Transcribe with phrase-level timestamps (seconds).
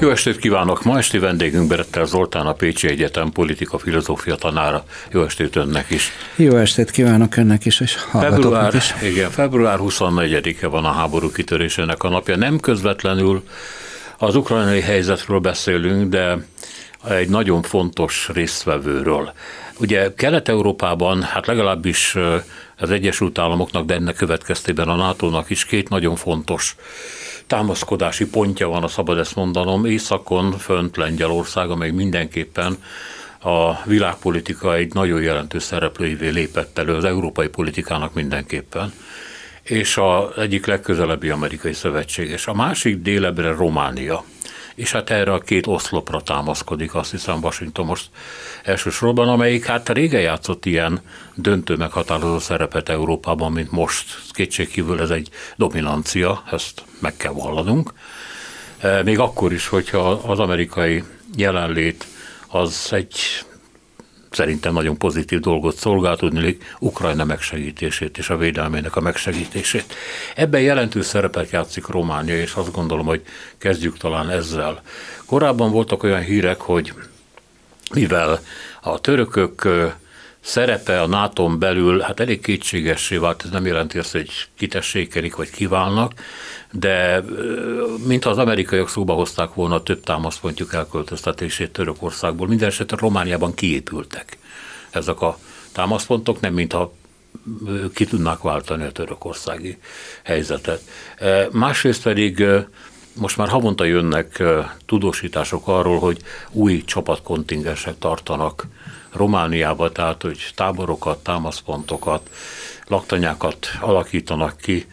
[0.00, 0.82] Jó estét kívánok!
[0.82, 4.84] Ma esti vendégünk Berettel Zoltán, a Pécsi Egyetem politika filozófia tanára.
[5.10, 6.10] Jó estét önnek is!
[6.36, 8.94] Jó estét kívánok önnek is, és február, is.
[9.02, 12.36] Igen, február 24-e van a háború kitörésének a napja.
[12.36, 13.42] Nem közvetlenül
[14.18, 16.46] az ukrajnai helyzetről beszélünk, de
[17.08, 19.32] egy nagyon fontos résztvevőről.
[19.78, 22.16] Ugye Kelet-Európában, hát legalábbis
[22.76, 26.76] az Egyesült Államoknak, de ennek következtében a NATO-nak is két nagyon fontos
[27.46, 29.84] támaszkodási pontja van, a szabad ezt mondanom.
[29.84, 32.82] Északon fönt Lengyelország, amely mindenképpen
[33.38, 38.92] a világpolitika egy nagyon jelentős szereplőivé lépett elő, az európai politikának mindenképpen
[39.62, 42.46] és az egyik legközelebbi amerikai szövetséges.
[42.46, 44.24] A másik délebre Románia
[44.76, 48.08] és hát erre a két oszlopra támaszkodik, azt hiszem Washington most
[48.62, 51.00] elsősorban, amelyik hát régen játszott ilyen
[51.34, 54.04] döntő meghatározó szerepet Európában, mint most.
[54.30, 57.92] Kétségkívül ez egy dominancia, ezt meg kell vallanunk.
[58.78, 61.04] E, még akkor is, hogyha az amerikai
[61.36, 62.06] jelenlét
[62.48, 63.14] az egy
[64.36, 69.94] szerintem nagyon pozitív dolgot szolgál, tudni Ukrajna megsegítését és a védelmének a megsegítését.
[70.34, 73.22] Ebben jelentős szerepet játszik Románia, és azt gondolom, hogy
[73.58, 74.82] kezdjük talán ezzel.
[75.26, 76.92] Korábban voltak olyan hírek, hogy
[77.94, 78.40] mivel
[78.82, 79.68] a törökök
[80.46, 85.50] szerepe a nato belül hát elég kétségessé vált, ez nem jelenti azt, hogy kitessékelik vagy
[85.50, 86.12] kiválnak,
[86.70, 87.24] de
[88.06, 94.38] mintha az amerikaiak szóba hozták volna több támaszpontjuk elköltöztetését Törökországból, minden esetre Romániában kiépültek
[94.90, 95.38] ezek a
[95.72, 96.92] támaszpontok, nem mintha
[97.94, 99.78] ki tudnák váltani a törökországi
[100.22, 100.80] helyzetet.
[101.50, 102.44] Másrészt pedig
[103.12, 104.42] most már havonta jönnek
[104.86, 108.66] tudósítások arról, hogy új csapatkontingensek tartanak
[109.16, 112.30] Romániába, tehát hogy táborokat, támaszpontokat,
[112.86, 114.86] laktanyákat alakítanak ki,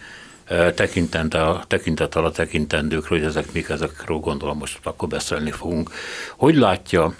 [0.75, 5.91] tekintettel, tekintettel a tekintendőkről, hogy ezek mik, ezekről gondolom most akkor beszélni fogunk.
[6.35, 7.13] Hogy látja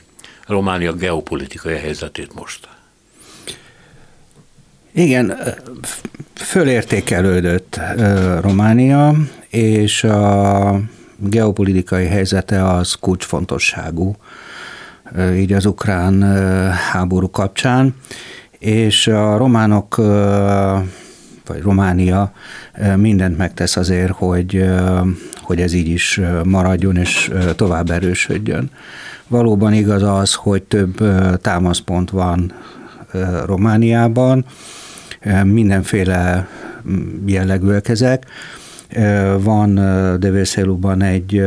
[0.47, 2.67] Románia geopolitikai helyzetét most?
[4.91, 5.37] Igen,
[6.35, 7.79] fölértékelődött
[8.41, 9.15] Románia,
[9.49, 10.79] és a
[11.17, 14.15] geopolitikai helyzete az kulcsfontosságú,
[15.35, 16.21] így az ukrán
[16.71, 17.95] háború kapcsán,
[18.59, 19.95] és a románok
[21.45, 22.31] vagy Románia
[22.95, 24.65] mindent megtesz azért, hogy,
[25.41, 28.69] hogy ez így is maradjon és tovább erősödjön.
[29.27, 31.03] Valóban igaz az, hogy több
[31.41, 32.53] támaszpont van
[33.45, 34.45] Romániában,
[35.43, 36.47] mindenféle
[37.25, 38.25] jellegűek ezek.
[39.39, 39.75] Van
[40.19, 41.43] Devészeluban egy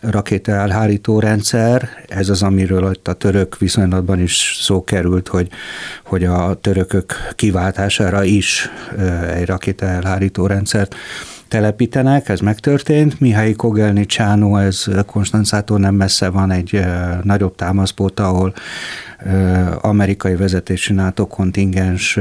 [0.00, 5.48] rakéta elhárító rendszer, ez az, amiről ott a török viszonylatban is szó került, hogy,
[6.04, 8.70] hogy a törökök kiváltására is
[9.34, 10.94] egy rakéta elhárító rendszert
[11.50, 13.20] telepítenek, ez megtörtént.
[13.20, 16.80] Mihály Kogelni Csánó, ez Konstancától nem messze van egy
[17.22, 18.52] nagyobb támaszpont, ahol
[19.80, 22.18] amerikai vezetésű NATO kontingens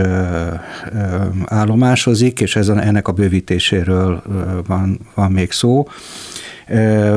[1.45, 4.21] állomásozik, és ez a, ennek a bővítéséről
[4.67, 5.87] van, van még szó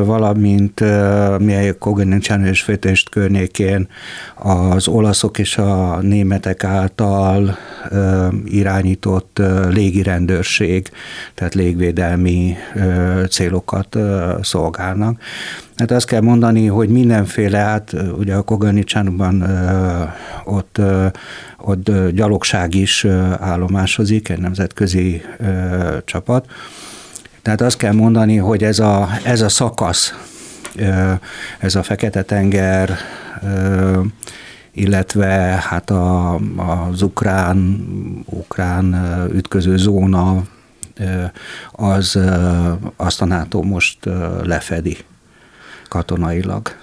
[0.05, 0.81] valamint
[1.39, 3.89] mi Koganicsánő és Fétést környékén
[4.35, 7.57] az olaszok és a németek által
[8.45, 9.41] irányított
[9.71, 10.91] légirendőrség,
[11.35, 12.57] tehát légvédelmi
[13.31, 13.97] célokat
[14.43, 15.21] szolgálnak.
[15.77, 19.45] Hát azt kell mondani, hogy mindenféle, hát ugye a Koganicsánban
[20.45, 20.81] ott,
[21.59, 23.07] ott gyalogság is
[23.39, 25.23] állomásozik, egy nemzetközi
[26.05, 26.47] csapat,
[27.43, 30.15] tehát azt kell mondani, hogy ez a, ez a szakasz,
[31.59, 32.97] ez a Fekete-tenger,
[34.73, 35.29] illetve
[35.69, 37.87] hát a, az ukrán,
[38.25, 38.95] ukrán
[39.35, 40.43] ütköző zóna,
[41.73, 42.19] az
[42.97, 43.99] azt a NATO most
[44.43, 44.97] lefedi
[45.89, 46.77] katonailag.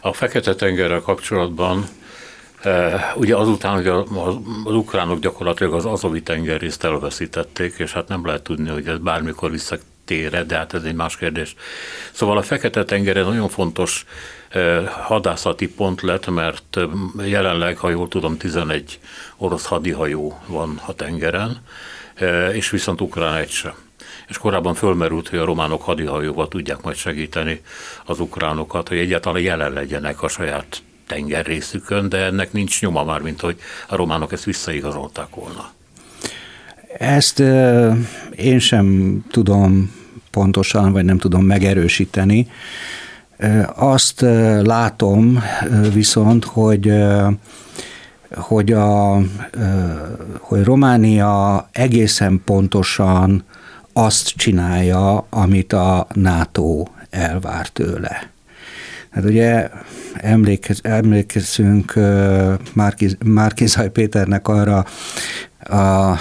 [0.00, 1.88] A Fekete-tengerrel kapcsolatban
[3.14, 3.88] Ugye azután, hogy
[4.64, 9.50] az ukránok gyakorlatilag az azovi tengerészt elveszítették, és hát nem lehet tudni, hogy ez bármikor
[9.50, 9.86] visszatér
[10.46, 11.54] de hát ez egy más kérdés.
[12.12, 14.04] Szóval a Fekete-tenger nagyon fontos
[15.02, 16.78] hadászati pont lett, mert
[17.24, 18.98] jelenleg, ha jól tudom, 11
[19.36, 21.62] orosz hadihajó van a tengeren,
[22.52, 23.74] és viszont ukrán egy sem
[24.28, 27.62] és korábban fölmerült, hogy a románok hadihajóval tudják majd segíteni
[28.04, 33.40] az ukránokat, hogy egyáltalán jelen legyenek a saját tengerrészükön, de ennek nincs nyoma már, mint
[33.40, 33.56] hogy
[33.88, 35.70] a románok ezt visszaigazolták volna.
[36.98, 37.38] Ezt
[38.36, 39.92] én sem tudom
[40.30, 42.50] pontosan, vagy nem tudom megerősíteni.
[43.74, 44.20] Azt
[44.62, 45.42] látom
[45.92, 46.92] viszont, hogy
[48.34, 49.16] hogy, a,
[50.38, 53.44] hogy Románia egészen pontosan
[53.92, 58.30] azt csinálja, amit a NATO elvár tőle.
[59.18, 59.68] Hát ugye
[60.14, 61.94] emlékez, emlékezünk
[63.24, 64.84] Márkizaj Péternek arra
[65.58, 66.16] a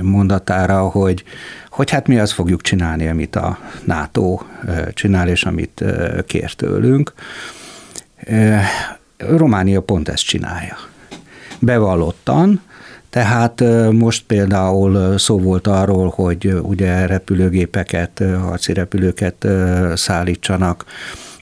[0.00, 1.24] mondatára, hogy,
[1.70, 4.40] hogy hát mi azt fogjuk csinálni, amit a NATO
[4.92, 5.84] csinál, és amit
[6.26, 7.12] kér tőlünk.
[9.16, 10.76] Románia pont ezt csinálja.
[11.58, 12.60] Bevallottan,
[13.10, 19.46] tehát most például szó volt arról, hogy ugye repülőgépeket, harci repülőket
[19.94, 20.84] szállítsanak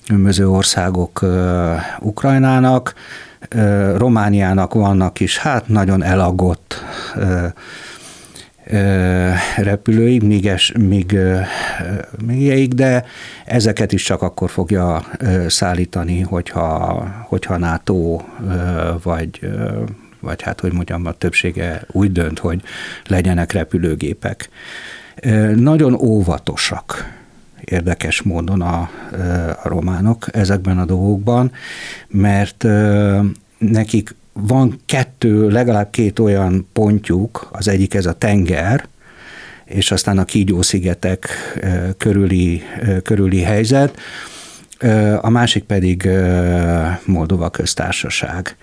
[0.07, 1.25] különböző országok
[2.01, 2.95] Ukrajnának,
[3.97, 6.85] Romániának vannak is, hát nagyon elagott
[9.57, 11.19] repülőig, míg, es, míg,
[12.27, 13.05] míg de
[13.45, 15.05] ezeket is csak akkor fogja
[15.47, 18.21] szállítani, hogyha, hogyha NATO
[19.03, 19.41] vagy
[20.21, 22.63] vagy hát, hogy mondjam, a többsége úgy dönt, hogy
[23.07, 24.49] legyenek repülőgépek.
[25.55, 27.16] Nagyon óvatosak
[27.65, 28.91] érdekes módon a,
[29.63, 31.53] a románok ezekben a dolgokban,
[32.09, 32.67] mert
[33.59, 38.89] nekik van kettő, legalább két olyan pontjuk, az egyik ez a tenger,
[39.65, 41.29] és aztán a Kígyó-szigetek
[41.99, 42.63] körüli,
[43.03, 43.99] körüli helyzet,
[45.21, 46.09] a másik pedig
[47.05, 48.57] Moldova köztársaság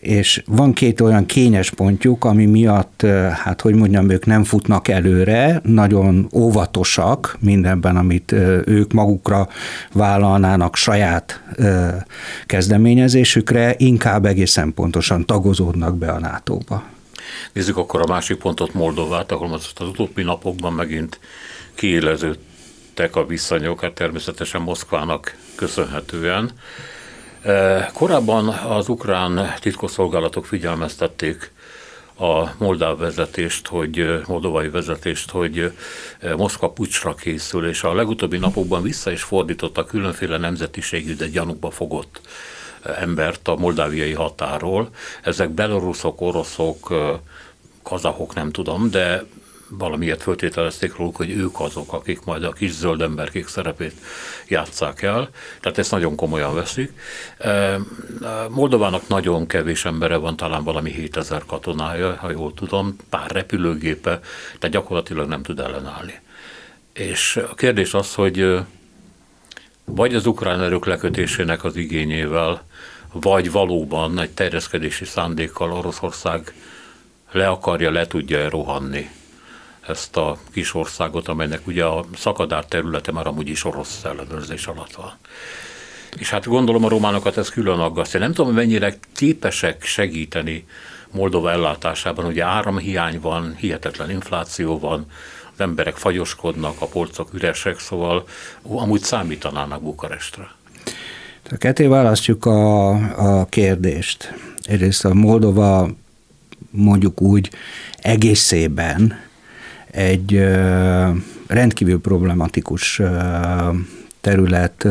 [0.00, 3.02] és van két olyan kényes pontjuk, ami miatt,
[3.32, 8.32] hát hogy mondjam, ők nem futnak előre, nagyon óvatosak mindenben, amit
[8.64, 9.48] ők magukra
[9.92, 11.42] vállalnának saját
[12.46, 16.82] kezdeményezésükre, inkább egészen pontosan tagozódnak be a NATO-ba.
[17.52, 21.20] Nézzük akkor a másik pontot, Moldovát, ahol az, az utóbbi napokban megint
[21.74, 26.50] kiéleződtek a viszonyok, hát természetesen Moszkvának köszönhetően.
[27.92, 31.52] Korábban az ukrán titkosszolgálatok figyelmeztették
[32.18, 35.72] a moldáv vezetést, hogy moldovai vezetést, hogy
[36.36, 42.20] Moszkva pucsra készül, és a legutóbbi napokban vissza is fordította különféle nemzetiségű, de gyanúba fogott
[42.82, 44.88] embert a moldáviai határól.
[45.22, 46.94] Ezek beloruszok, oroszok,
[47.82, 49.24] kazahok, nem tudom, de
[49.70, 53.94] valamiért föltételezték róluk, hogy ők azok, akik majd a kis zöld emberkék szerepét
[54.48, 55.30] játsszák el.
[55.60, 56.92] Tehát ezt nagyon komolyan veszik.
[58.48, 64.20] Moldovának nagyon kevés embere van, talán valami 7000 katonája, ha jól tudom, pár repülőgépe,
[64.58, 66.20] tehát gyakorlatilag nem tud ellenállni.
[66.92, 68.58] És a kérdés az, hogy
[69.84, 72.62] vagy az ukrán erők lekötésének az igényével,
[73.12, 76.54] vagy valóban egy terjeszkedési szándékkal Oroszország
[77.32, 79.10] le akarja, le tudja rohanni
[79.90, 84.94] ezt a kis országot, amelynek ugye a szakadár területe már amúgy is orosz ellenőrzés alatt
[84.94, 85.12] van.
[86.18, 88.20] És hát gondolom a románokat ez külön aggasztja.
[88.20, 90.66] Nem tudom, mennyire képesek segíteni
[91.10, 92.24] Moldova ellátásában.
[92.24, 95.06] Ugye áramhiány van, hihetetlen infláció van,
[95.52, 98.24] az emberek fagyoskodnak, a polcok üresek, szóval
[98.62, 100.50] amúgy számítanának Bukarestre.
[101.50, 102.90] A ketté választjuk a,
[103.40, 104.34] a kérdést.
[104.62, 105.88] Egyrészt a Moldova
[106.70, 107.50] mondjuk úgy
[107.98, 109.20] egészében
[109.90, 110.44] egy
[111.46, 113.00] rendkívül problematikus
[114.20, 114.86] terület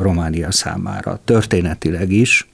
[0.00, 2.48] Románia számára, történetileg is.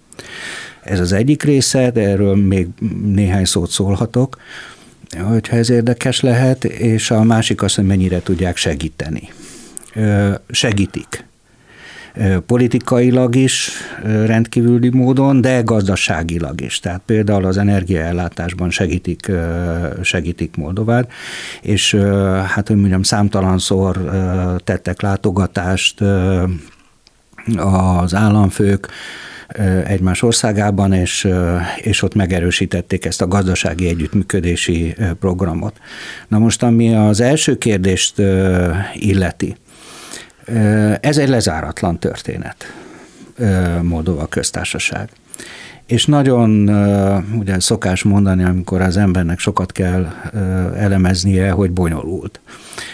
[0.83, 2.69] Ez az egyik része, de erről még
[3.05, 4.37] néhány szót szólhatok,
[5.23, 9.33] hogyha ez érdekes lehet, és a másik az, hogy mennyire tudják segíteni.
[10.51, 11.25] Segítik
[12.47, 13.71] politikailag is
[14.03, 16.81] rendkívüli módon, de gazdaságilag is.
[16.81, 19.31] Tehát például az energiaellátásban segítik,
[20.03, 21.13] segítik Moldovát,
[21.63, 21.95] és
[22.47, 23.97] hát, hogy mondjam, számtalanszor
[24.65, 26.01] tettek látogatást
[27.57, 28.89] az államfők,
[29.85, 31.29] egymás országában, és,
[31.77, 35.77] és ott megerősítették ezt a gazdasági együttműködési programot.
[36.29, 38.23] Na most, ami az első kérdést
[38.95, 39.57] illeti,
[41.01, 42.75] ez egy lezáratlan történet,
[43.83, 45.09] Moldova köztársaság.
[45.87, 46.69] És nagyon
[47.39, 50.07] ugye szokás mondani, amikor az embernek sokat kell
[50.77, 52.41] elemeznie, hogy bonyolult.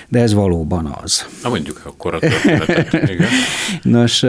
[0.08, 1.26] De ez valóban az.
[1.42, 2.92] Na mondjuk akkor a történetet.
[3.12, 3.28] Igen.
[3.82, 4.22] Nos,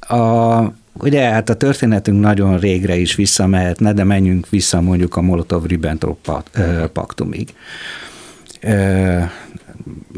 [0.00, 6.44] a, ugye hát a történetünk nagyon régre is visszamehetne, de menjünk vissza mondjuk a Molotov-Ribbentrop
[6.92, 7.54] paktumig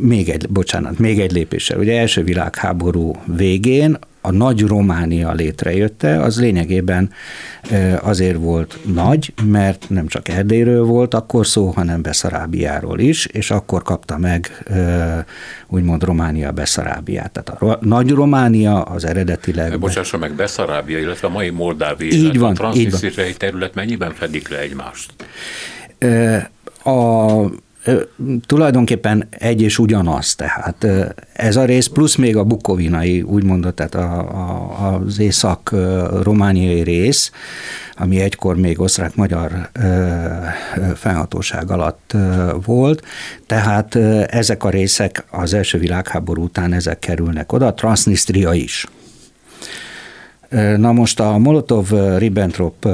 [0.01, 1.79] még egy, bocsánat, még egy lépéssel.
[1.79, 7.11] Ugye első világháború végén a nagy Románia létrejötte, az lényegében
[8.01, 13.83] azért volt nagy, mert nem csak Erdélyről volt akkor szó, hanem Beszarábiáról is, és akkor
[13.83, 14.65] kapta meg
[15.69, 17.31] úgymond Románia Beszarábiát.
[17.33, 19.79] Tehát a nagy Románia az eredetileg...
[19.79, 24.59] Bocsássa meg, Beszarábia, illetve a mai Moldávia, így van, a transznisztriai terület mennyiben fedik le
[24.59, 25.13] egymást?
[26.85, 27.33] A
[28.47, 30.87] tulajdonképpen egy és ugyanaz, tehát
[31.33, 37.31] ez a rész plusz még a bukovinai, úgymond, tehát a, a, az észak-romániai rész,
[37.97, 39.71] ami egykor még osztrák-magyar
[40.95, 42.17] fennhatóság alatt
[42.65, 43.03] volt,
[43.47, 43.95] tehát
[44.31, 48.87] ezek a részek az első világháború után ezek kerülnek oda, Transnistria is.
[50.77, 52.89] Na most a Molotov-Ribbentrop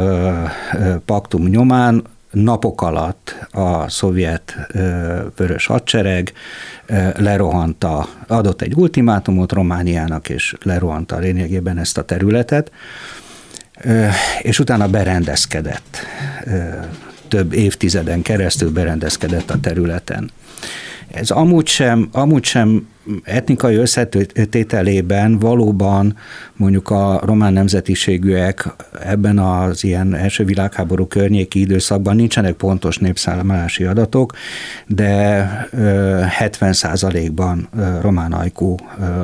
[1.05, 4.57] paktum nyomán napok alatt a szovjet
[5.37, 6.33] vörös hadsereg
[7.17, 12.71] lerohanta, adott egy ultimátumot Romániának, és lerohanta lényegében ezt a területet,
[14.43, 15.99] és utána berendezkedett.
[17.29, 20.31] Több évtizeden keresztül berendezkedett a területen.
[21.13, 22.89] Ez amúgy sem, amúgy sem
[23.23, 26.17] etnikai összetételében valóban
[26.57, 28.69] mondjuk a román nemzetiségűek
[29.05, 34.33] ebben az ilyen első világháború környéki időszakban nincsenek pontos népszámolási adatok,
[34.87, 35.69] de
[36.41, 37.69] 70% ban
[38.01, 38.75] román ajkú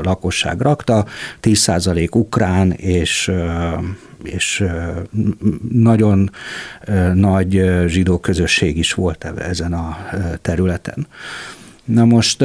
[0.02, 1.04] lakosság rakta,
[1.42, 3.30] 10% ukrán és
[4.23, 4.65] és
[5.71, 6.31] nagyon
[7.15, 9.97] nagy zsidó közösség is volt ezen a
[10.43, 11.07] területen.
[11.85, 12.43] Na most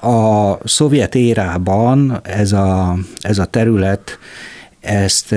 [0.00, 4.18] a szovjet érában ez a, ez a terület
[4.80, 5.34] ezt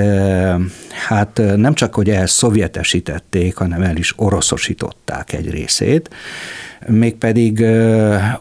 [1.07, 6.09] hát nem csak, hogy elszovjetesítették, hanem el is oroszosították egy részét,
[6.87, 7.65] mégpedig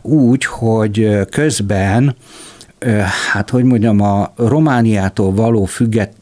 [0.03, 2.17] úgy, hogy közben,
[3.33, 6.13] hát hogy mondjam, a Romániától való függet,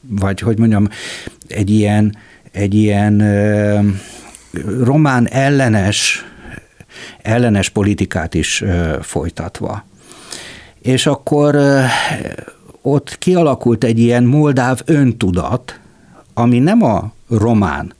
[0.00, 0.88] vagy hogy mondjam,
[1.46, 2.16] egy ilyen,
[2.52, 3.22] egy ilyen
[4.82, 6.24] román ellenes,
[7.22, 8.64] ellenes politikát is
[9.00, 9.84] folytatva.
[10.82, 11.58] És akkor
[12.82, 15.80] ott kialakult egy ilyen moldáv öntudat,
[16.34, 17.96] ami nem a román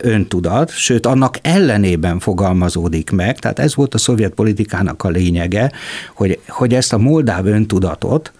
[0.00, 5.72] öntudat, sőt annak ellenében fogalmazódik meg, tehát ez volt a szovjet politikának a lényege,
[6.14, 8.32] hogy, hogy ezt a moldáv öntudatot,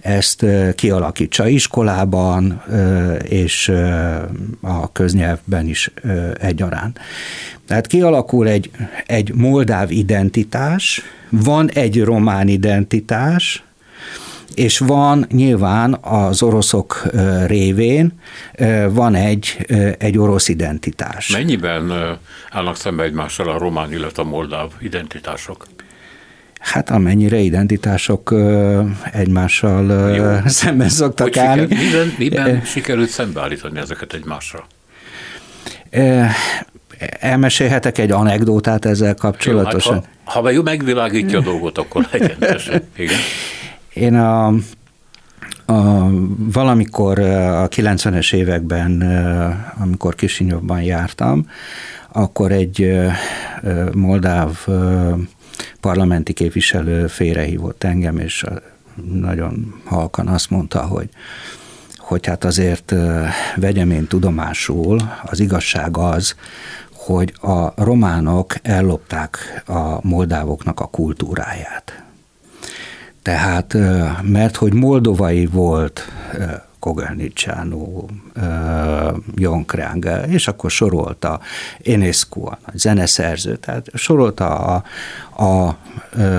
[0.00, 2.62] ezt kialakítsa iskolában
[3.22, 3.72] és
[4.60, 5.90] a köznyelvben is
[6.40, 6.98] egyaránt.
[7.66, 8.70] Tehát kialakul egy,
[9.06, 13.62] egy moldáv identitás, van egy román identitás,
[14.54, 17.02] és van nyilván az oroszok
[17.46, 18.12] révén
[18.88, 19.66] van egy,
[19.98, 21.28] egy orosz identitás.
[21.28, 21.92] Mennyiben
[22.50, 25.66] állnak szembe egymással a román, illetve a moldáv identitások?
[26.58, 28.34] Hát amennyire identitások
[29.12, 30.24] egymással Jó.
[30.50, 31.60] szemben szoktak Hogy állni.
[31.60, 34.66] Siker, miben, miben sikerült szembeállítani ezeket egymásra?
[37.20, 39.94] Elmesélhetek egy anekdótát ezzel kapcsolatosan.
[39.94, 42.36] Jó, hát ha, ha meg megvilágítja a dolgot, akkor legyen
[42.96, 43.18] Igen.
[43.98, 44.46] Én a,
[45.66, 46.10] a,
[46.52, 49.02] valamikor a 90-es években,
[49.78, 51.46] amikor Kisinyovban jártam,
[52.12, 53.00] akkor egy
[53.92, 54.66] moldáv
[55.80, 58.44] parlamenti képviselő félrehívott engem, és
[59.12, 61.08] nagyon halkan azt mondta, hogy
[61.96, 62.94] hogy hát azért
[63.56, 66.34] vegyem én tudomásul, az igazság az,
[66.92, 72.07] hogy a románok ellopták a moldávoknak a kultúráját.
[73.28, 73.76] Tehát,
[74.22, 76.12] mert hogy moldovai volt
[76.78, 78.10] Kogelnicsánó,
[79.34, 81.40] Jonkráng, és akkor sorolta
[81.84, 84.84] Enescu, a zeneszerző, tehát sorolta a,
[85.44, 85.78] a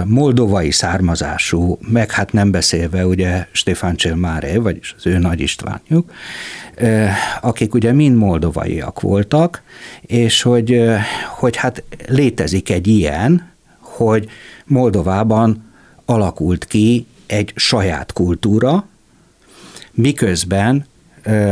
[0.06, 6.12] moldovai származású, meg hát nem beszélve ugye Stefan Cselmáre, vagyis az ő nagy Istvánjuk,
[7.42, 9.62] akik ugye mind moldovaiak voltak,
[10.02, 10.84] és hogy,
[11.38, 14.30] hogy hát létezik egy ilyen, hogy
[14.66, 15.68] Moldovában
[16.10, 18.86] alakult ki egy saját kultúra,
[19.92, 20.86] miközben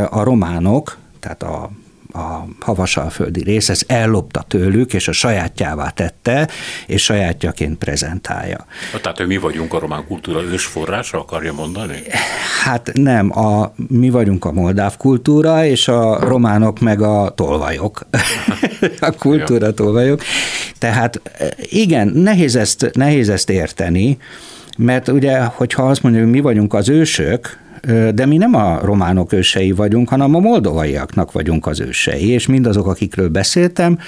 [0.10, 1.72] a románok, tehát a
[2.18, 6.48] a havasalföldi rész, ezt ellopta tőlük, és a sajátjává tette,
[6.88, 8.66] és sajátjaként prezentálja.
[9.02, 12.02] Tehát, hogy mi vagyunk a román kultúra ősforrása, akarja mondani?
[12.64, 18.00] Hát nem, a, mi vagyunk a moldáv kultúra, és a románok meg a tolvajok.
[19.00, 20.22] a kultúra tolvajok.
[20.80, 21.22] Tehát
[21.70, 24.18] igen, nehéz ezt, nehéz ezt érteni,
[24.78, 27.60] mert ugye, hogyha azt mondjuk, hogy mi vagyunk az ősök,
[28.12, 32.88] de mi nem a románok ősei vagyunk, hanem a moldovaiaknak vagyunk az ősei, és mindazok,
[32.88, 34.00] akikről beszéltem,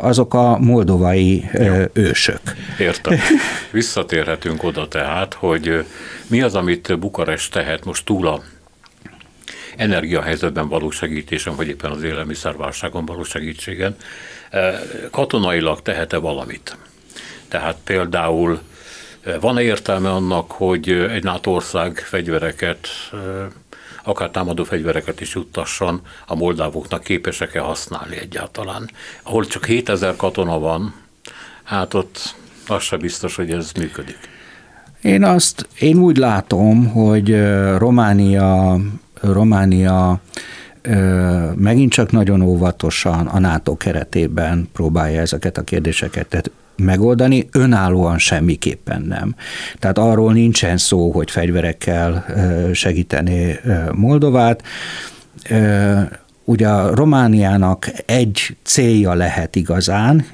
[0.00, 1.74] azok a moldovai Jó.
[1.92, 2.40] ősök.
[2.78, 3.18] Értem.
[3.70, 5.84] Visszatérhetünk oda tehát, hogy
[6.26, 8.42] mi az, amit Bukarest tehet most túl a
[9.76, 13.96] energiahelyzetben való segítésen, vagy éppen az élelmiszerválságon való segítségen,
[15.10, 16.76] katonailag tehet-e valamit?
[17.48, 18.60] Tehát például
[19.40, 22.88] van-e értelme annak, hogy egy NATO ország fegyvereket
[24.04, 28.90] akár támadó fegyvereket is juttasson, a moldávoknak képesek-e használni egyáltalán.
[29.22, 30.94] Ahol csak 7000 katona van,
[31.62, 32.34] hát ott
[32.66, 34.18] az sem biztos, hogy ez működik.
[35.02, 37.36] Én azt, én úgy látom, hogy
[37.76, 38.78] Románia,
[39.20, 40.20] Románia
[41.54, 46.50] megint csak nagyon óvatosan a NATO keretében próbálja ezeket a kérdéseket.
[46.82, 49.34] Megoldani, önállóan semmiképpen nem.
[49.78, 52.24] Tehát arról nincsen szó, hogy fegyverekkel
[52.72, 53.58] segíteni
[53.92, 54.62] Moldovát.
[56.44, 60.24] Ugye a Romániának egy célja lehet igazán,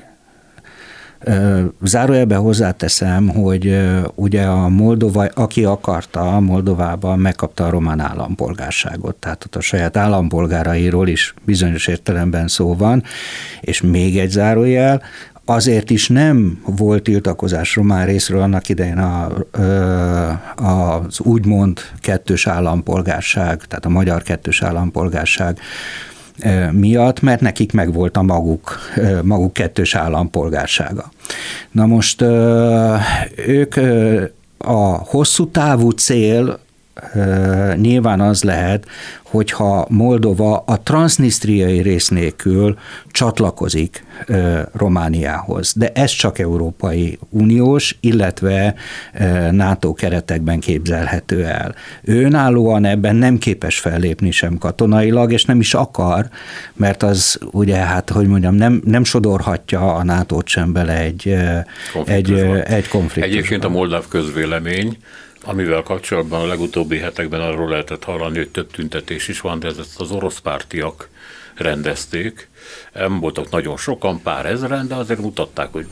[1.83, 3.81] Zárójelben hozzáteszem, hogy
[4.15, 11.09] ugye a Moldova, aki akarta Moldovában, megkapta a román állampolgárságot, tehát ott a saját állampolgárairól
[11.09, 13.03] is bizonyos értelemben szó van,
[13.61, 15.03] és még egy zárójel,
[15.45, 19.33] Azért is nem volt tiltakozás román részről annak idején a,
[20.57, 25.59] az úgymond kettős állampolgárság, tehát a magyar kettős állampolgárság
[26.71, 28.79] miatt, mert nekik megvolt a maguk,
[29.23, 31.11] maguk kettős állampolgársága.
[31.71, 32.23] Na most
[33.47, 33.77] ők
[34.59, 36.59] a hosszú távú cél
[37.77, 38.87] nyilván az lehet,
[39.23, 42.79] hogyha Moldova a transznisztriai rész nélkül
[43.11, 44.05] csatlakozik
[44.73, 45.73] Romániához.
[45.77, 48.75] De ez csak Európai Uniós, illetve
[49.51, 51.75] NATO keretekben képzelhető el.
[52.03, 56.29] Ő önállóan ebben nem képes fellépni sem katonailag, és nem is akar,
[56.75, 61.37] mert az ugye, hát hogy mondjam, nem, nem sodorhatja a nato sem bele egy,
[62.05, 62.33] egy,
[62.65, 63.25] egy konfliktusba.
[63.25, 64.97] Egyébként a moldáv közvélemény
[65.45, 70.01] amivel kapcsolatban a legutóbbi hetekben arról lehetett hallani, hogy több tüntetés is van, de ezt
[70.01, 71.09] az orosz pártiak
[71.55, 72.49] rendezték.
[72.93, 75.87] Nem voltak nagyon sokan, pár ezeren, de azért mutatták, hogy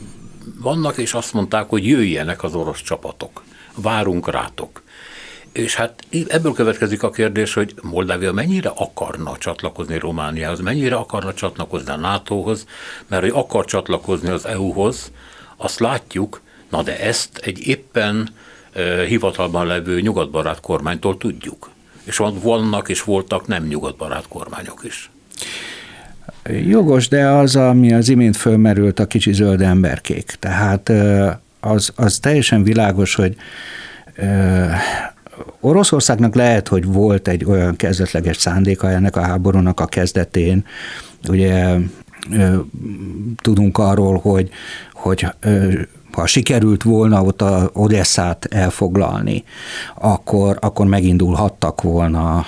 [0.61, 3.43] vannak, és azt mondták, hogy jöjjenek az orosz csapatok.
[3.75, 4.81] Várunk rátok.
[5.51, 11.91] És hát ebből következik a kérdés, hogy Moldávia mennyire akarna csatlakozni Romániához, mennyire akarna csatlakozni
[11.91, 12.65] a NATO-hoz,
[13.07, 15.11] mert hogy akar csatlakozni az EU-hoz,
[15.57, 18.29] azt látjuk, na de ezt egy éppen
[19.07, 21.69] hivatalban levő nyugatbarát kormánytól tudjuk.
[22.03, 25.11] És vannak és voltak nem nyugatbarát kormányok is.
[26.49, 30.35] Jogos, de az, ami az imént fölmerült, a kicsi zöld emberkék.
[30.39, 30.91] Tehát
[31.59, 33.35] az, az teljesen világos, hogy
[35.59, 40.65] Oroszországnak lehet, hogy volt egy olyan kezdetleges szándéka ennek a háborúnak a kezdetén.
[41.29, 41.75] Ugye
[43.41, 44.49] tudunk arról, hogy,
[44.93, 45.25] hogy
[46.15, 49.43] ha sikerült volna ott a Odesszát elfoglalni,
[49.95, 52.45] akkor, akkor megindulhattak volna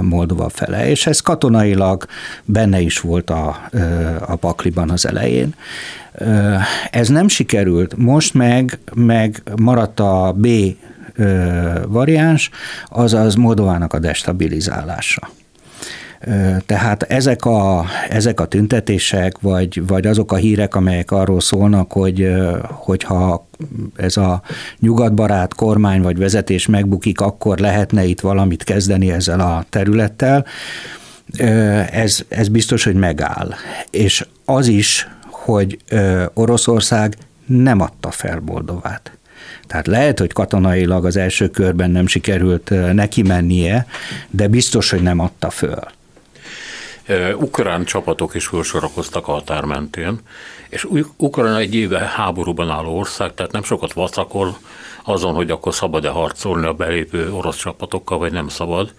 [0.00, 0.88] Moldova fele.
[0.88, 2.06] És ez katonailag
[2.44, 3.58] benne is volt a,
[4.26, 5.54] a pakliban az elején.
[6.90, 10.48] Ez nem sikerült, most meg, meg maradt a B
[11.86, 12.50] variáns,
[12.88, 15.28] azaz Moldovának a destabilizálása.
[16.66, 22.34] Tehát ezek a, ezek a tüntetések, vagy, vagy azok a hírek, amelyek arról szólnak, hogy
[22.62, 23.46] hogyha
[23.96, 24.42] ez a
[24.78, 30.46] nyugatbarát kormány vagy vezetés megbukik, akkor lehetne itt valamit kezdeni ezzel a területtel,
[31.90, 33.54] ez, ez biztos, hogy megáll.
[33.90, 35.78] És az is, hogy
[36.34, 39.12] Oroszország nem adta fel Moldovát.
[39.66, 43.86] Tehát lehet, hogy katonailag az első körben nem sikerült neki mennie,
[44.30, 45.80] de biztos, hogy nem adta föl
[47.34, 50.20] ukrán csapatok is felsorakoztak a határ mentén,
[50.68, 54.58] és Ukrajna egy éve háborúban álló ország, tehát nem sokat vacakol
[55.04, 58.94] azon, hogy akkor szabad-e harcolni a belépő orosz csapatokkal, vagy nem szabad.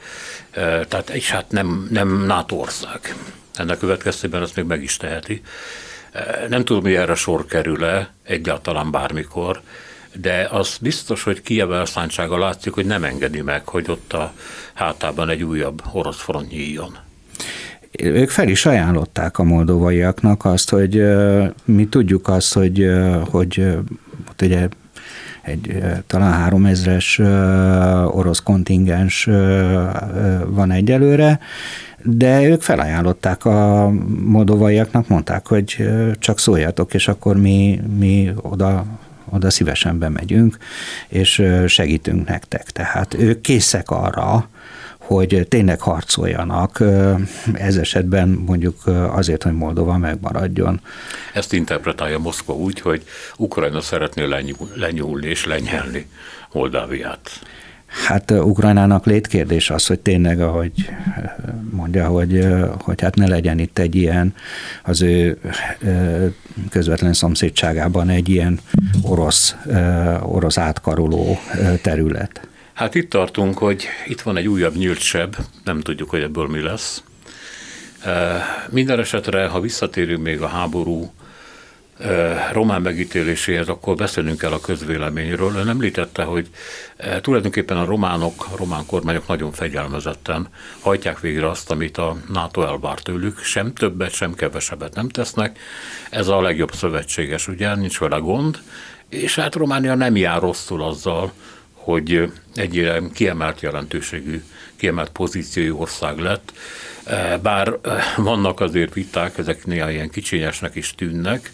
[0.87, 3.15] Tehát és hát nem, nem NATO ország.
[3.53, 5.41] Ennek következtében ezt még meg is teheti.
[6.49, 9.61] Nem tudom, hogy erre sor kerül-e egyáltalán bármikor,
[10.13, 14.33] de az biztos, hogy Kiev elszántsága látszik, hogy nem engedi meg, hogy ott a
[14.73, 16.97] hátában egy újabb orosz front nyíljon
[17.99, 21.03] ők fel is ajánlották a moldovaiaknak azt, hogy
[21.65, 22.89] mi tudjuk azt, hogy,
[23.29, 23.77] hogy
[24.29, 24.67] ott ugye
[25.41, 27.19] egy talán három ezres
[28.07, 29.29] orosz kontingens
[30.47, 31.39] van egyelőre,
[32.03, 33.89] de ők felajánlották a
[34.23, 38.85] moldovaiaknak, mondták, hogy csak szóljatok, és akkor mi, mi oda
[39.33, 40.57] oda szívesen bemegyünk,
[41.07, 42.63] és segítünk nektek.
[42.63, 44.49] Tehát ők készek arra,
[45.11, 46.83] hogy tényleg harcoljanak,
[47.53, 48.75] ez esetben mondjuk
[49.11, 50.81] azért, hogy Moldova megmaradjon.
[51.33, 53.03] Ezt interpretálja Moszkva úgy, hogy
[53.37, 54.23] Ukrajna szeretné
[54.75, 56.07] lenyúlni és lenyelni
[56.53, 57.29] Moldáviát.
[58.07, 60.89] Hát Ukrajnának létkérdés az, hogy tényleg, ahogy
[61.71, 62.47] mondja, hogy,
[62.79, 64.35] hogy hát ne legyen itt egy ilyen
[64.83, 65.39] az ő
[66.69, 68.59] közvetlen szomszédságában egy ilyen
[69.01, 69.55] orosz,
[70.21, 71.39] orosz átkaroló
[71.81, 72.47] terület.
[72.81, 76.61] Hát itt tartunk, hogy itt van egy újabb nyílt seb, nem tudjuk, hogy ebből mi
[76.61, 77.03] lesz.
[78.69, 81.13] Minden esetre, ha visszatérünk még a háború
[82.51, 85.55] román megítéléséhez, akkor beszélnünk kell a közvéleményről.
[85.55, 86.49] Ön említette, hogy
[87.21, 90.47] tulajdonképpen a románok, a román kormányok nagyon fegyelmezetten
[90.79, 95.59] hajtják végre azt, amit a NATO elvár tőlük, sem többet, sem kevesebbet nem tesznek.
[96.09, 98.59] Ez a legjobb szövetséges, ugye, nincs vele gond,
[99.09, 101.31] és hát Románia nem jár rosszul azzal,
[101.83, 104.43] hogy egy kiemelt jelentőségű,
[104.75, 106.53] kiemelt pozíciói ország lett,
[107.41, 107.77] bár
[108.17, 111.51] vannak azért viták, ezek néha ilyen kicsinyesnek is tűnnek,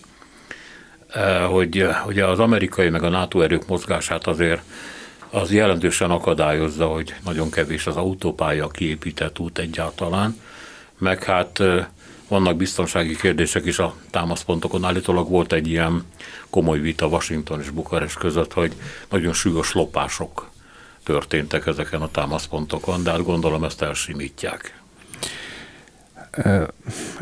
[1.49, 4.61] hogy ugye az amerikai meg a NATO erők mozgását azért
[5.29, 10.39] az jelentősen akadályozza, hogy nagyon kevés az autópálya kiépített út egyáltalán,
[10.97, 11.63] meg hát
[12.27, 14.83] vannak biztonsági kérdések is a támaszpontokon.
[14.83, 16.03] Állítólag volt egy ilyen
[16.49, 18.73] komoly vita Washington és Bukarest között, hogy
[19.09, 20.49] nagyon súlyos lopások
[21.03, 24.81] történtek ezeken a támaszpontokon, de hát gondolom ezt elsimítják.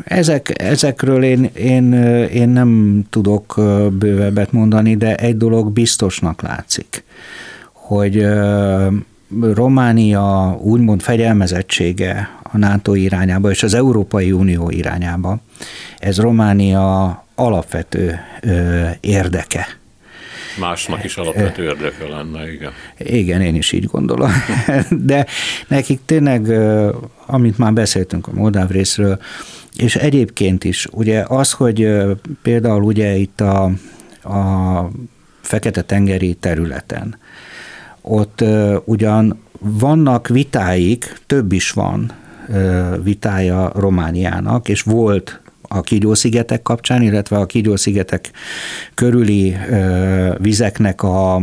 [0.04, 1.92] Ezek, ezekről én, én,
[2.28, 3.54] én nem tudok
[3.92, 7.04] bővebbet mondani, de egy dolog biztosnak látszik,
[7.72, 8.26] hogy
[9.40, 15.38] Románia úgymond fegyelmezettsége a NATO irányába és az Európai Unió irányába,
[15.98, 18.20] ez Románia alapvető
[19.00, 19.66] érdeke
[20.58, 22.72] Másnak is alapvető érdeke lenne, igen.
[22.98, 24.30] Igen, én is így gondolom.
[24.90, 25.26] De
[25.68, 26.50] nekik tényleg,
[27.26, 29.18] amit már beszéltünk a Moldáv részről,
[29.76, 31.88] és egyébként is, ugye az, hogy
[32.42, 33.64] például ugye itt a,
[34.22, 34.90] a
[35.40, 37.18] Fekete-tengeri területen,
[38.00, 38.44] ott
[38.84, 42.12] ugyan vannak vitáik, több is van
[43.02, 48.30] vitája Romániának, és volt a Kígyó-szigetek kapcsán, illetve a Kígyó-szigetek
[48.94, 49.56] körüli
[50.38, 51.42] vizeknek a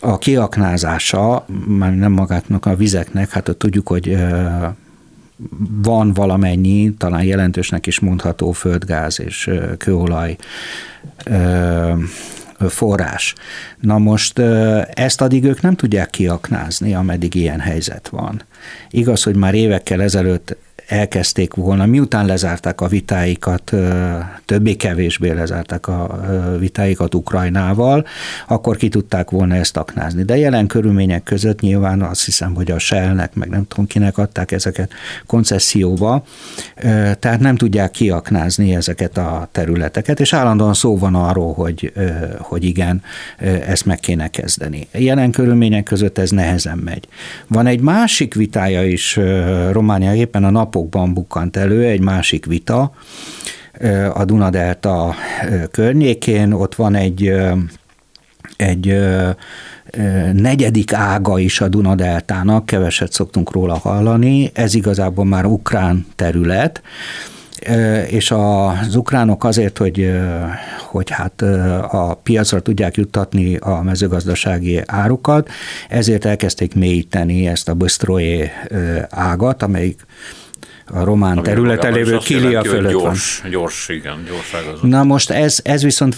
[0.00, 4.16] a kiaknázása, már nem magátnak a vizeknek, hát ott tudjuk, hogy
[5.82, 10.36] van valamennyi, talán jelentősnek is mondható földgáz és kőolaj
[12.68, 13.34] forrás.
[13.80, 14.38] Na most
[14.94, 18.42] ezt addig ők nem tudják kiaknázni, ameddig ilyen helyzet van.
[18.90, 20.56] Igaz, hogy már évekkel ezelőtt
[20.86, 23.72] elkezdték volna, miután lezárták a vitáikat,
[24.44, 26.20] többé-kevésbé lezárták a
[26.58, 28.06] vitáikat Ukrajnával,
[28.48, 30.22] akkor ki tudták volna ezt aknázni.
[30.22, 34.52] De jelen körülmények között nyilván azt hiszem, hogy a Shellnek, meg nem tudom kinek adták
[34.52, 34.92] ezeket
[35.26, 36.24] koncesszióba,
[37.18, 41.92] tehát nem tudják kiaknázni ezeket a területeket, és állandóan szó van arról, hogy,
[42.38, 43.02] hogy igen,
[43.66, 44.88] ezt meg kéne kezdeni.
[44.92, 47.08] Jelen körülmények között ez nehezen megy.
[47.46, 49.18] Van egy másik vitája is
[49.70, 52.92] Románia éppen a nap napokban bukkant elő egy másik vita
[54.14, 55.14] a Dunadelta
[55.70, 56.52] környékén.
[56.52, 57.32] Ott van egy
[58.56, 58.98] egy
[60.32, 66.82] negyedik ága is a Dunadeltának, keveset szoktunk róla hallani, ez igazából már ukrán terület,
[68.08, 70.10] és az ukránok azért, hogy,
[70.90, 71.42] hogy hát
[71.90, 75.48] a piacra tudják juttatni a mezőgazdasági árukat,
[75.88, 78.68] ezért elkezdték mélyíteni ezt a Bystroje
[79.10, 80.06] ágat, amelyik
[80.92, 83.50] a román területen lévő Kilia fölött gyors, van.
[83.50, 84.80] Gyors, igen, gyorságos.
[84.82, 86.14] Na most ez, ez viszont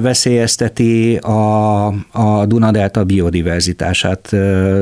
[0.00, 4.32] veszélyezteti a, a Dunadelta biodiverzitását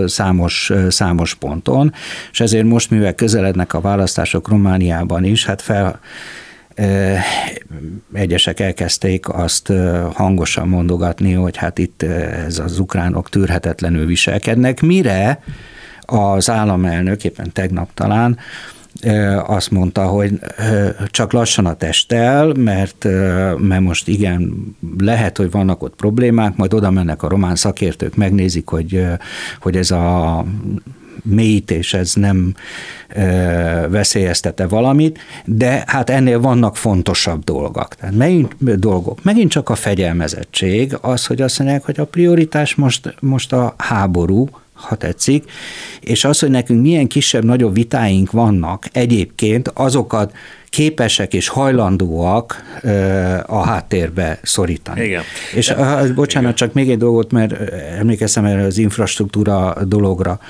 [0.06, 1.92] számos, számos ponton,
[2.32, 6.00] és ezért most, mivel közelednek a választások Romániában is, hát fel
[8.12, 9.72] egyesek elkezdték azt
[10.12, 15.42] hangosan mondogatni, hogy hát itt ez az ukránok tűrhetetlenül viselkednek, mire
[16.00, 18.38] az államelnök éppen tegnap talán
[19.46, 20.38] azt mondta, hogy
[21.06, 23.04] csak lassan a testtel, mert,
[23.58, 24.54] mert most igen,
[24.98, 29.06] lehet, hogy vannak ott problémák, majd oda mennek a román szakértők, megnézik, hogy,
[29.60, 30.44] hogy ez a
[31.22, 32.54] mélyítés, ez nem
[33.88, 37.94] veszélyeztete valamit, de hát ennél vannak fontosabb dolgok.
[37.94, 39.22] Tehát megint, dolgok.
[39.22, 44.48] Megint csak a fegyelmezettség, az, hogy azt mondják, hogy a prioritás most, most a háború,
[44.78, 45.50] ha tetszik,
[46.00, 50.32] és az, hogy nekünk milyen kisebb-nagyobb vitáink vannak egyébként, azokat
[50.68, 52.62] képesek és hajlandóak
[53.46, 55.04] a háttérbe szorítani.
[55.04, 55.22] Igen.
[55.54, 56.54] És De, bocsánat, igen.
[56.54, 57.54] csak még egy dolgot, mert
[57.98, 60.40] emlékeztem erre az infrastruktúra dologra.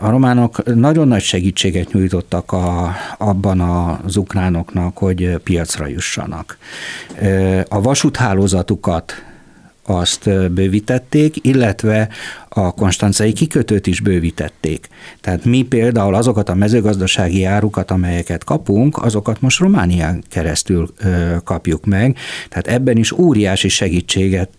[0.00, 6.58] a románok nagyon nagy segítséget nyújtottak a, abban az ukránoknak, hogy piacra jussanak.
[7.68, 9.29] A vasúthálózatukat
[9.82, 12.08] azt bővítették, illetve
[12.48, 14.88] a konstancai kikötőt is bővítették.
[15.20, 20.92] Tehát mi például azokat a mezőgazdasági árukat, amelyeket kapunk, azokat most Románián keresztül
[21.44, 22.16] kapjuk meg.
[22.48, 24.50] Tehát ebben is óriási segítséget,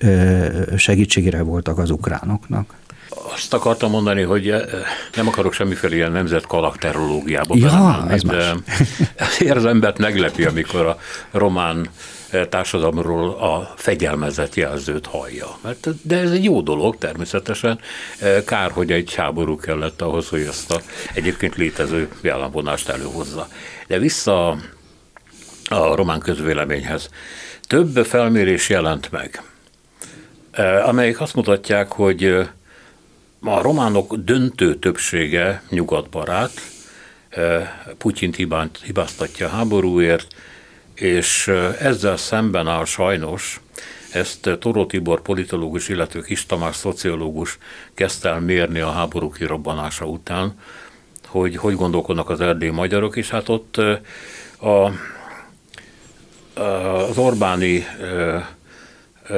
[0.77, 2.73] segítségére voltak az ukránoknak.
[3.33, 4.53] Azt akartam mondani, hogy
[5.15, 8.53] nem akarok semmiféle ilyen nemzet karakterológiába ja, belemenni, de
[9.17, 10.97] azért az embert meglepi, amikor a
[11.31, 11.89] román
[12.49, 15.57] társadalomról a fegyelmezett jelzőt hallja.
[15.61, 17.79] Mert, de ez egy jó dolog természetesen.
[18.45, 20.81] Kár, hogy egy háború kellett ahhoz, hogy ezt a
[21.13, 23.47] egyébként létező jellemvonást előhozza.
[23.87, 24.49] De vissza
[25.69, 27.09] a román közvéleményhez.
[27.67, 29.41] Több felmérés jelent meg,
[30.85, 32.23] amelyek azt mutatják, hogy
[33.43, 36.51] a románok döntő többsége nyugatbarát,
[37.97, 38.35] Putyint
[38.83, 40.27] hibáztatja háborúért,
[41.01, 41.47] és
[41.79, 43.61] ezzel szemben áll sajnos,
[44.11, 47.57] ezt Toró Tibor politológus, illetve Kis Tamás szociológus
[47.93, 50.53] kezdte el mérni a háború kirobbanása után,
[51.27, 53.77] hogy hogy gondolkodnak az erdélyi magyarok, és hát ott
[54.59, 54.91] a,
[57.09, 57.85] az Orbáni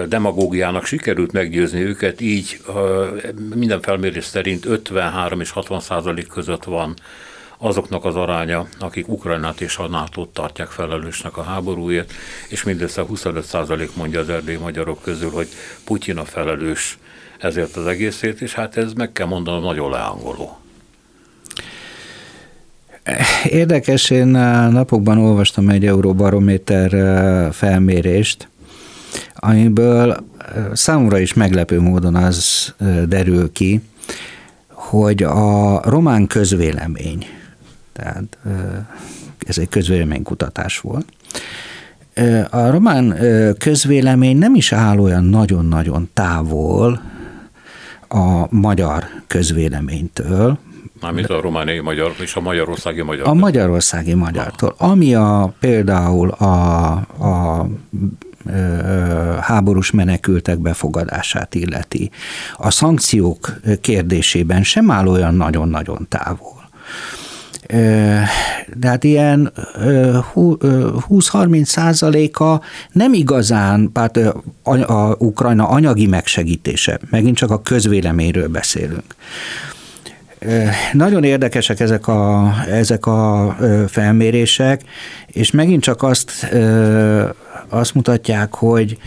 [0.08, 2.62] demagógiának sikerült meggyőzni őket, így
[3.56, 6.94] minden felmérés szerint 53 és 60 százalék között van
[7.64, 12.12] azoknak az aránya, akik Ukrajnát és a nato tartják felelősnek a háborúért,
[12.50, 15.48] és mindössze 25% mondja az erdélyi magyarok közül, hogy
[15.86, 16.98] Putyin a felelős
[17.40, 20.58] ezért az egészét, és hát ez meg kell mondanom nagyon leángoló.
[23.44, 24.28] Érdekes, én
[24.72, 26.92] napokban olvastam egy Euróbarométer
[27.54, 28.48] felmérést,
[29.36, 30.18] amiből
[30.74, 32.74] számomra is meglepő módon az
[33.08, 33.82] derül ki,
[34.68, 37.26] hogy a román közvélemény,
[37.94, 38.38] tehát
[39.48, 41.06] ez egy közvéleménykutatás volt,
[42.50, 43.18] a román
[43.58, 47.02] közvélemény nem is áll olyan nagyon-nagyon távol
[48.08, 50.58] a magyar közvéleménytől,
[51.02, 53.28] Mármint a romániai magyar és a magyarországi magyar.
[53.28, 54.76] A magyarországi magyartól.
[54.78, 57.68] Ami a, például a, a
[59.42, 62.12] háborús menekültek befogadását illeti.
[62.56, 66.70] A szankciók kérdésében sem áll olyan nagyon-nagyon távol.
[67.68, 69.52] De hát ilyen
[70.26, 74.18] 20-30 százaléka nem igazán, hát
[74.88, 79.16] a Ukrajna anyagi megsegítése, megint csak a közvéleményről beszélünk.
[80.94, 83.56] Nagyon érdekesek ezek a, ezek a
[83.88, 84.82] felmérések,
[85.28, 86.56] és megint csak azt,
[87.70, 88.98] azt mutatják, hogy,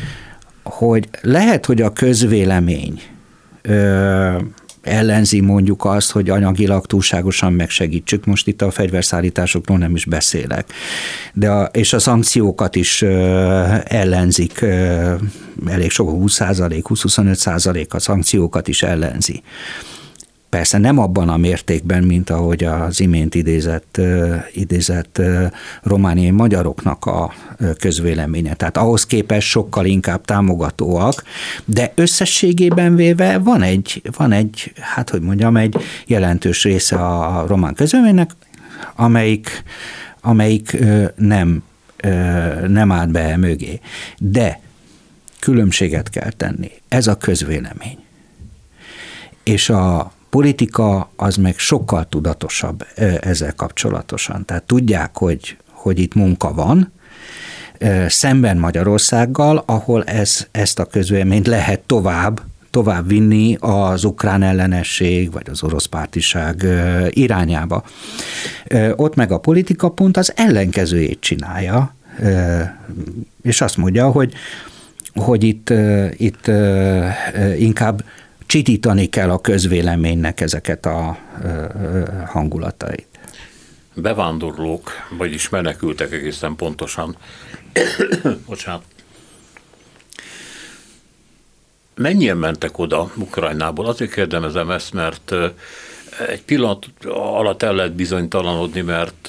[0.63, 3.01] hogy lehet, hogy a közvélemény
[4.87, 8.25] ellenzi mondjuk azt, hogy anyagilag túlságosan megsegítsük.
[8.25, 10.73] Most itt a fegyverszállításokról nem is beszélek.
[11.33, 13.03] De a, és a szankciókat is
[13.83, 14.65] ellenzik,
[15.67, 19.43] elég sok, 20 20-25% a szankciókat is ellenzi.
[20.57, 24.01] Persze nem abban a mértékben, mint ahogy az imént idézett,
[24.53, 25.23] idézett
[25.83, 27.33] romániai magyaroknak a
[27.79, 28.55] közvéleménye.
[28.55, 31.23] Tehát ahhoz képest sokkal inkább támogatóak,
[31.65, 37.75] de összességében véve van egy, van egy hát hogy mondjam, egy jelentős része a román
[37.75, 38.31] közvéleménynek,
[38.95, 39.63] amelyik,
[40.21, 40.77] amelyik
[41.17, 41.63] nem,
[42.69, 43.81] nem állt be mögé.
[44.19, 44.61] De
[45.41, 46.71] különbséget kell tenni.
[46.89, 47.99] Ez a közvélemény.
[49.43, 52.87] És a politika az meg sokkal tudatosabb
[53.21, 54.45] ezzel kapcsolatosan.
[54.45, 56.93] Tehát tudják, hogy, hogy itt munka van,
[58.09, 65.49] szemben Magyarországgal, ahol ez, ezt a közvéleményt lehet tovább tovább vinni az ukrán ellenesség vagy
[65.51, 66.67] az orosz pártiság
[67.11, 67.85] irányába.
[68.97, 71.95] Ott meg a politika pont az ellenkezőjét csinálja,
[73.43, 74.33] és azt mondja, hogy,
[75.15, 75.73] hogy itt,
[76.17, 76.51] itt
[77.59, 78.05] inkább
[78.47, 81.19] csitítani kell a közvéleménynek ezeket a
[82.27, 83.07] hangulatait.
[83.95, 87.17] Bevándorlók, vagyis menekültek egészen pontosan.
[88.47, 88.83] Bocsánat.
[91.95, 93.87] Mennyien mentek oda Ukrajnából?
[93.87, 95.35] Azért kérdezem ezt, mert
[96.29, 99.29] egy pillanat alatt el lehet bizonytalanodni, mert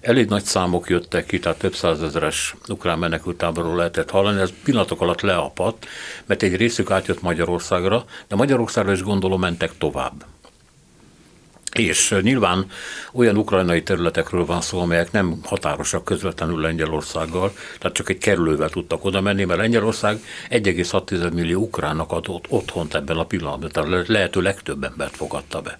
[0.00, 5.20] elég nagy számok jöttek ki, tehát több százezeres ukrán menekültáborról lehetett hallani, ez pillanatok alatt
[5.20, 5.86] leapadt,
[6.26, 10.24] mert egy részük átjött Magyarországra, de Magyarországra is gondolom mentek tovább.
[11.72, 12.66] És nyilván
[13.12, 19.04] olyan ukrajnai területekről van szó, amelyek nem határosak közvetlenül Lengyelországgal, tehát csak egy kerülővel tudtak
[19.04, 24.84] oda menni, mert Lengyelország 1,6 millió ukránnak adott otthont ebben a pillanatban, tehát lehető legtöbb
[24.84, 25.78] embert fogadta be.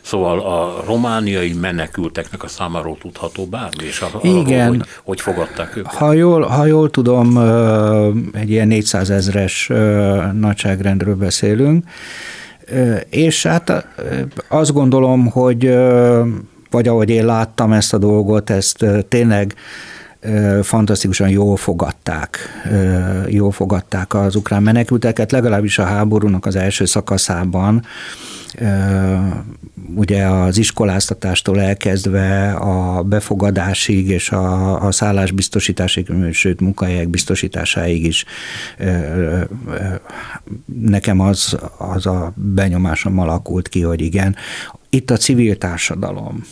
[0.00, 4.68] Szóval a romániai menekülteknek a számáról tudható bármi, és arról, Igen.
[4.68, 5.94] Hogy, hogy fogadták őket?
[5.94, 7.38] Ha jól, ha jól tudom,
[8.32, 9.70] egy ilyen 400 ezres
[10.32, 11.84] nagyságrendről beszélünk,
[13.10, 13.86] és hát
[14.48, 15.78] azt gondolom, hogy
[16.70, 19.54] vagy ahogy én láttam ezt a dolgot, ezt tényleg
[20.62, 22.38] fantasztikusan jól fogadták,
[23.28, 27.84] jól fogadták az ukrán menekülteket, legalábbis a háborúnak az első szakaszában,
[29.94, 38.24] ugye az iskoláztatástól elkezdve a befogadásig és a, a szállásbiztosításig, sőt munkahelyek biztosításáig is
[40.80, 44.36] nekem az, az a benyomásom alakult ki, hogy igen,
[44.88, 46.44] itt a civil társadalom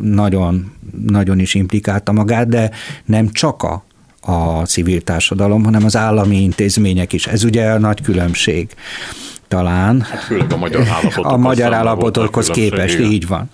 [0.00, 0.72] nagyon,
[1.06, 2.70] nagyon is implikálta magát, de
[3.04, 3.84] nem csak a,
[4.20, 7.26] a civil társadalom, hanem az állami intézmények is.
[7.26, 8.68] Ez ugye a nagy különbség
[9.48, 10.00] talán.
[10.00, 13.50] Hát főleg a magyar állapotokhoz, a magyar állapotokhoz képest, így van.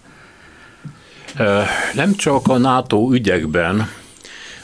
[1.94, 3.88] Nem csak a NATO ügyekben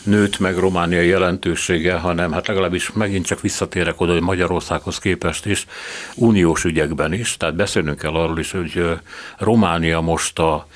[0.06, 5.66] nőtt meg Románia jelentősége, hanem hát legalábbis megint csak visszatérek oda, hogy Magyarországhoz képest is,
[6.14, 8.98] uniós ügyekben is, tehát beszélnünk kell arról is, hogy
[9.38, 10.66] Románia most a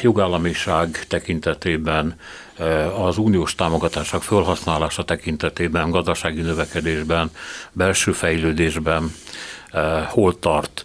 [0.00, 2.14] jogállamiság tekintetében,
[2.98, 7.30] az uniós támogatások felhasználása tekintetében, gazdasági növekedésben,
[7.72, 9.12] belső fejlődésben
[10.08, 10.84] hol tart.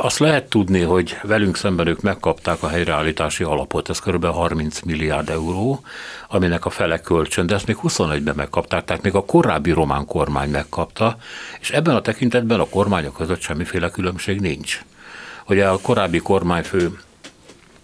[0.00, 4.24] Azt lehet tudni, hogy velünk szemben ők megkapták a helyreállítási alapot, ez kb.
[4.24, 5.80] 30 milliárd euró,
[6.28, 10.50] aminek a fele kölcsön, de ezt még 21-ben megkapták, tehát még a korábbi román kormány
[10.50, 11.16] megkapta,
[11.60, 14.84] és ebben a tekintetben a kormányok között semmiféle különbség nincs.
[15.46, 16.98] Ugye a korábbi kormányfő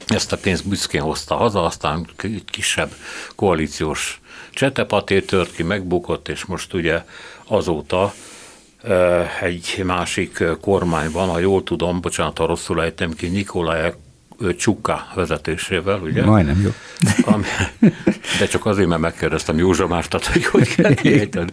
[0.07, 2.09] ezt a pénzt büszkén hozta haza, aztán
[2.47, 2.91] kisebb
[3.37, 7.05] koalíciós csetepatét tört ki, megbukott, és most ugye
[7.47, 8.13] azóta
[9.41, 13.95] egy másik kormány van, ha jól tudom, bocsánat, ha rosszul ejtem ki, Nikolaj
[14.57, 16.25] Csuka vezetésével, ugye?
[16.25, 16.71] Majdnem jó.
[17.33, 17.45] Ami,
[18.39, 21.51] de csak azért, mert megkérdeztem Józsa Mártat, hogy hogy kell kiejteni.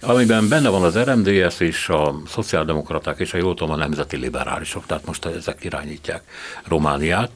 [0.00, 4.86] Amiben benne van az RMDS és a szociáldemokraták és a jól tudom, a nemzeti liberálisok,
[4.86, 6.22] tehát most ezek irányítják
[6.68, 7.30] Romániát.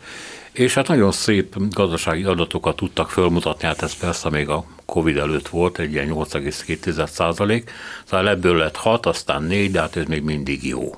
[0.54, 5.48] És hát nagyon szép gazdasági adatokat tudtak fölmutatni, hát ez persze még a Covid előtt
[5.48, 7.70] volt, egy ilyen 8,2 százalék,
[8.04, 10.94] szóval ebből lett 6, aztán 4, de hát ez még mindig jó.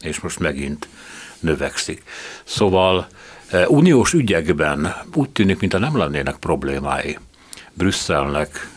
[0.00, 0.88] És most megint
[1.40, 2.02] növekszik.
[2.44, 3.06] Szóval
[3.50, 7.18] e, uniós ügyekben úgy tűnik, mintha nem lennének problémái
[7.72, 8.70] Brüsszelnek,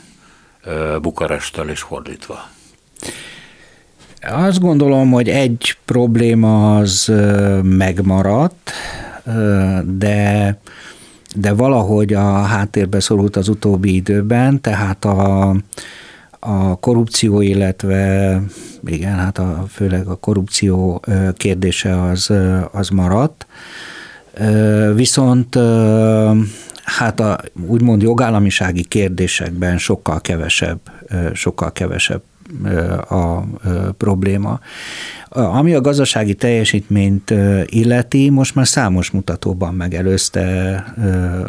[0.63, 2.49] e, Bukarestel és fordítva.
[4.21, 8.71] Azt gondolom, hogy egy probléma az e, megmaradt,
[9.83, 10.57] de,
[11.35, 15.49] de valahogy a háttérbe szorult az utóbbi időben, tehát a,
[16.39, 18.41] a korrupció, illetve
[18.85, 21.01] igen, hát a, főleg a korrupció
[21.33, 22.31] kérdése az,
[22.71, 23.45] az maradt.
[24.93, 25.55] Viszont
[26.83, 30.79] hát a úgymond jogállamisági kérdésekben sokkal kevesebb,
[31.33, 32.21] sokkal kevesebb
[33.09, 33.41] a
[33.97, 34.59] probléma.
[35.29, 37.33] Ami a gazdasági teljesítményt
[37.65, 40.83] illeti, most már számos mutatóban megelőzte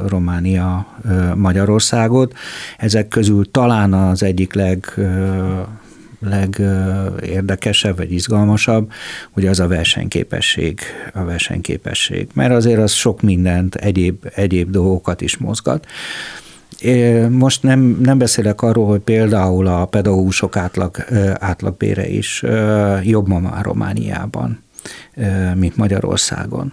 [0.07, 0.87] Románia
[1.35, 2.35] Magyarországot.
[2.79, 4.95] Ezek közül talán az egyik leg
[6.21, 8.93] legérdekesebb vagy izgalmasabb,
[9.31, 10.81] hogy az a versenyképesség,
[11.13, 12.29] a versenyképesség.
[12.35, 15.87] Mert azért az sok mindent, egyéb, egyéb dolgokat is mozgat.
[17.31, 20.97] Most nem, nem beszélek arról, hogy például a pedagógusok átlag,
[21.39, 22.43] átlagbére is
[23.03, 24.63] jobb ma már Romániában,
[25.55, 26.73] mint Magyarországon.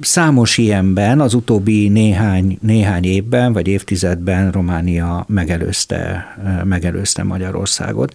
[0.00, 6.26] Számos ilyenben az utóbbi néhány, néhány évben vagy évtizedben Románia megelőzte,
[6.64, 8.14] megelőzte Magyarországot.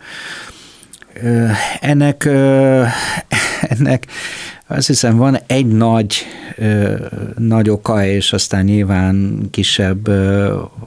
[1.79, 2.25] Ennek,
[3.77, 4.07] ennek
[4.67, 6.25] azt hiszem van egy nagy,
[7.37, 10.07] nagy oka, és aztán nyilván kisebb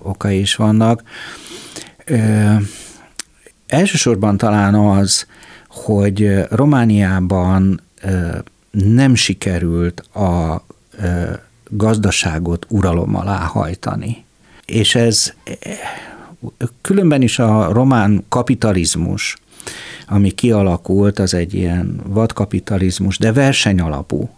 [0.02, 1.02] oka is vannak.
[3.66, 5.26] Elsősorban talán az,
[5.68, 7.80] hogy Romániában
[8.70, 10.64] nem sikerült a
[11.68, 14.24] gazdaságot uralom alá hajtani.
[14.64, 15.34] És ez
[16.80, 19.36] különben is a román kapitalizmus,
[20.08, 24.30] ami kialakult, az egy ilyen vadkapitalizmus, de versenyalapú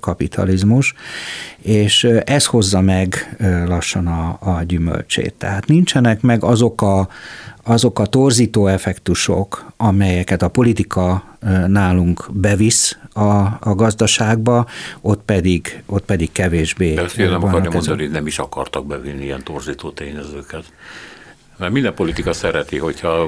[0.00, 0.94] kapitalizmus,
[1.58, 5.34] és ez hozza meg lassan a, a gyümölcsét.
[5.34, 7.08] Tehát nincsenek meg azok a,
[7.62, 11.24] azok a torzító effektusok, amelyeket a politika
[11.66, 13.28] nálunk bevisz a,
[13.60, 14.66] a gazdaságba,
[15.00, 16.94] ott pedig, ott pedig kevésbé.
[16.94, 20.64] De ezt nem akarja mondani, hogy nem is akartak bevinni ilyen torzító tényezőket.
[21.56, 23.22] Mert minden politika szereti, hogyha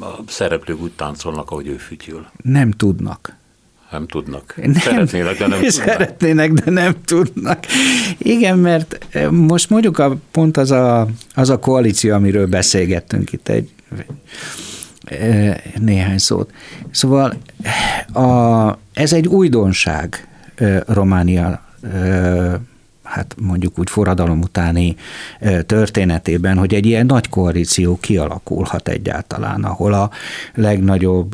[0.00, 2.26] a szereplők úgy táncolnak, ahogy ő fütyül.
[2.42, 3.36] Nem tudnak.
[3.90, 4.54] Nem tudnak.
[4.56, 5.70] Nem, Szeretnének, de nem tudnak.
[5.70, 7.64] Szeretnének, de nem tudnak.
[8.18, 13.48] Igen, mert eh, most mondjuk a, pont az a, az a koalíció, amiről beszélgettünk itt
[13.48, 13.70] egy
[15.04, 16.52] eh, néhány szót.
[16.90, 17.36] Szóval
[18.12, 20.26] a, ez egy újdonság
[20.86, 21.62] Románia
[23.12, 24.96] hát mondjuk úgy forradalom utáni
[25.66, 30.10] történetében, hogy egy ilyen nagy koalíció kialakulhat egyáltalán, ahol a
[30.54, 31.30] legnagyobb,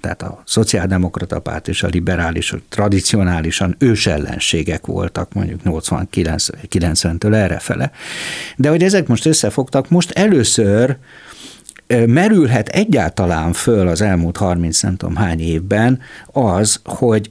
[0.00, 7.90] tehát a szociáldemokrata párt és a liberális tradicionálisan ősellenségek voltak mondjuk 89-től errefele.
[8.56, 10.96] De hogy ezek most összefogtak, most először
[12.06, 16.00] merülhet egyáltalán föl az elmúlt 30 nem tudom hány évben
[16.32, 17.30] az, hogy,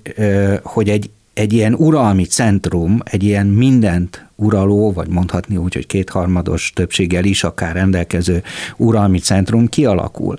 [0.63, 6.71] hogy egy egy ilyen uralmi centrum, egy ilyen mindent uraló, vagy mondhatni úgy, hogy kétharmados
[6.75, 8.43] többséggel is akár rendelkező
[8.77, 10.37] uralmi centrum kialakul.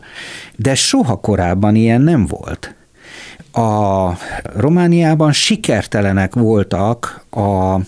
[0.57, 2.75] De soha korábban ilyen nem volt.
[3.53, 4.11] A
[4.57, 7.79] Romániában sikertelenek voltak a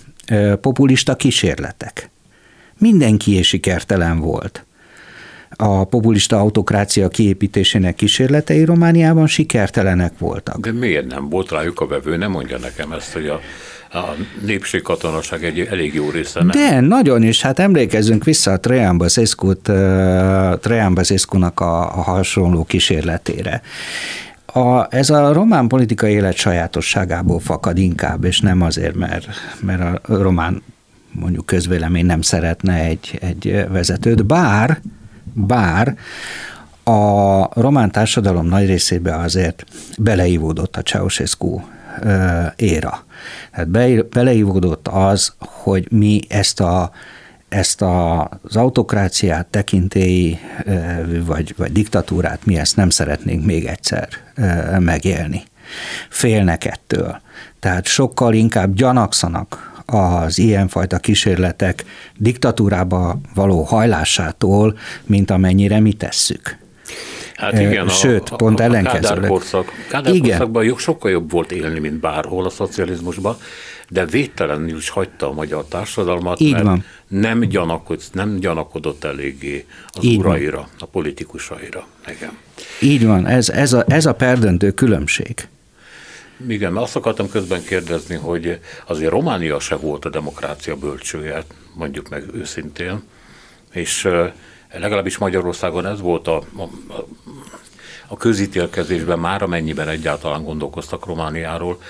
[0.61, 2.11] populista kísérletek.
[2.79, 4.65] Mindenki sikertelen volt
[5.57, 10.59] a populista autokrácia kiépítésének kísérletei Romániában sikertelenek voltak.
[10.59, 12.17] De miért nem volt rájuk a vevő?
[12.17, 13.41] Nem mondja nekem ezt, hogy a
[13.93, 16.49] a népségkatonaság egy elég jó része nem.
[16.49, 17.43] De, nagyon is.
[17.43, 18.59] Hát emlékezzünk vissza a
[20.61, 23.63] Trajan Basescu-nak a, a hasonló kísérletére.
[24.47, 29.27] A, ez a román politikai élet sajátosságából fakad inkább, és nem azért, mert,
[29.61, 30.63] mert a román
[31.11, 34.81] mondjuk közvélemény nem szeretne egy, egy vezetőt, bár
[35.37, 35.97] bár
[36.85, 39.65] a román társadalom nagy részébe azért
[39.99, 41.61] beleívódott a Ceausescu
[42.57, 43.05] éra.
[43.51, 43.69] Tehát
[44.09, 46.91] beleívódott az, hogy mi ezt a
[47.49, 50.39] ezt a, az autokráciát, tekintélyi
[51.25, 54.09] vagy, vagy diktatúrát mi ezt nem szeretnénk még egyszer
[54.79, 55.43] megélni.
[56.09, 57.21] Félnek ettől.
[57.61, 61.85] Tehát sokkal inkább gyanakszanak az ilyenfajta kísérletek
[62.17, 66.59] diktatúrába való hajlásától, mint amennyire mi tesszük.
[67.35, 69.13] Hát igen, Sőt, a, pont a, ellenkezőleg.
[69.15, 70.29] Kádár korszak, Kádár igen.
[70.29, 73.37] korszakban sokkal jobb volt élni, mint bárhol a szocializmusban,
[73.89, 76.85] de védtelenül is hagyta a magyar társadalmat, Így mert van.
[77.09, 80.67] Nem, gyanakod, nem gyanakodott eléggé az Így uraira, van.
[80.79, 81.87] a politikusaira.
[82.07, 82.31] Igen.
[82.81, 85.49] Így van, ez, ez, a, ez a perdöntő különbség.
[86.49, 92.09] Igen, mert azt akartam közben kérdezni, hogy azért Románia se volt a demokrácia bölcsője, mondjuk
[92.09, 93.03] meg őszintén,
[93.73, 94.09] és
[94.73, 96.69] legalábbis Magyarországon ez volt a, a,
[98.07, 101.81] a közítélkezésben már, amennyiben egyáltalán gondolkoztak Romániáról,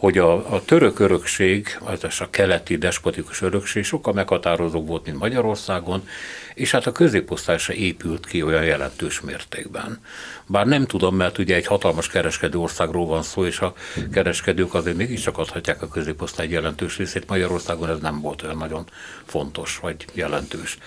[0.00, 6.08] hogy a, a török örökség, az a keleti despotikus örökség sokkal meghatározóbb volt, mint Magyarországon,
[6.54, 10.00] és hát a középosztály se épült ki olyan jelentős mértékben.
[10.46, 13.74] Bár nem tudom, mert ugye egy hatalmas kereskedő országról van szó, és a
[14.12, 17.28] kereskedők azért mégiscsak adhatják a középosztály jelentős részét.
[17.28, 18.84] Magyarországon ez nem volt olyan nagyon
[19.24, 20.78] fontos vagy jelentős.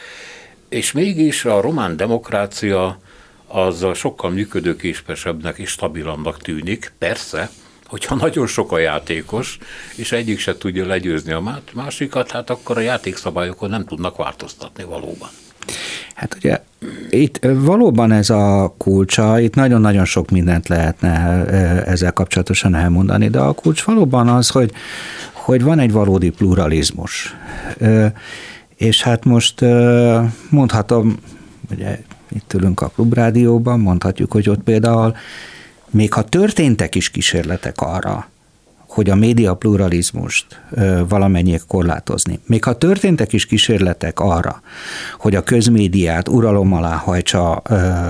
[0.70, 2.99] És mégis a román demokrácia
[3.47, 6.93] az sokkal működőképesebbnek és stabilabbnak tűnik.
[6.97, 7.49] Persze,
[7.94, 9.58] hogyha nagyon sok a játékos,
[9.96, 15.30] és egyik se tudja legyőzni a másikat, hát akkor a játékszabályokon nem tudnak változtatni valóban.
[16.14, 16.62] Hát ugye
[17.10, 21.46] itt valóban ez a kulcsa, itt nagyon-nagyon sok mindent lehetne
[21.86, 24.72] ezzel kapcsolatosan elmondani, de a kulcs valóban az, hogy,
[25.32, 27.36] hogy van egy valódi pluralizmus.
[28.76, 29.62] És hát most
[30.50, 31.18] mondhatom,
[31.72, 35.16] ugye itt ülünk a klubrádióban, mondhatjuk, hogy ott például
[35.94, 38.28] még ha történtek is kísérletek arra,
[38.88, 40.62] hogy a média pluralizmust
[41.08, 42.39] valamennyiek korlátozni.
[42.46, 44.62] Még ha történtek is kísérletek arra,
[45.18, 47.52] hogy a közmédiát uralom alá hajtsa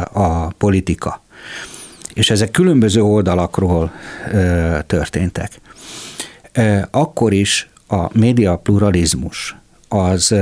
[0.01, 1.21] a politika,
[2.13, 3.91] és ezek különböző oldalakról
[4.85, 5.51] történtek,
[6.91, 9.55] akkor is a média pluralizmus
[9.87, 10.35] az,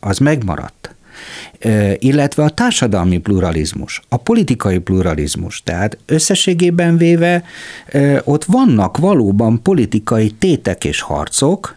[0.00, 0.93] az megmaradt
[1.98, 5.62] illetve a társadalmi pluralizmus, a politikai pluralizmus.
[5.62, 7.44] Tehát összességében véve
[8.24, 11.76] ott vannak valóban politikai tétek és harcok,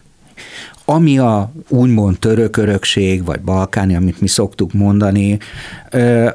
[0.90, 5.38] ami a úgymond török örökség, vagy balkáni, amit mi szoktuk mondani,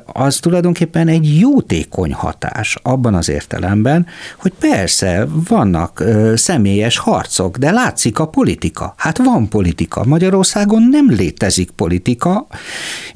[0.06, 4.06] az tulajdonképpen egy jótékony hatás abban az értelemben,
[4.38, 6.04] hogy persze vannak
[6.36, 8.94] személyes harcok, de látszik a politika.
[8.98, 10.04] Hát van politika.
[10.06, 12.48] Magyarországon nem létezik politika,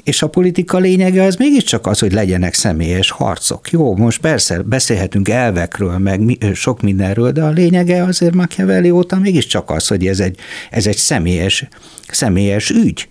[0.04, 3.72] és a politika lényege az mégiscsak az, hogy legyenek személyes harcok.
[3.72, 9.70] Jó, most persze beszélhetünk elvekről, meg sok mindenről, de a lényege azért Machiavelli óta mégiscsak
[9.70, 10.38] az, hogy ez egy,
[10.70, 10.98] ez egy
[11.28, 11.68] személyes,
[12.08, 13.10] személyes ügy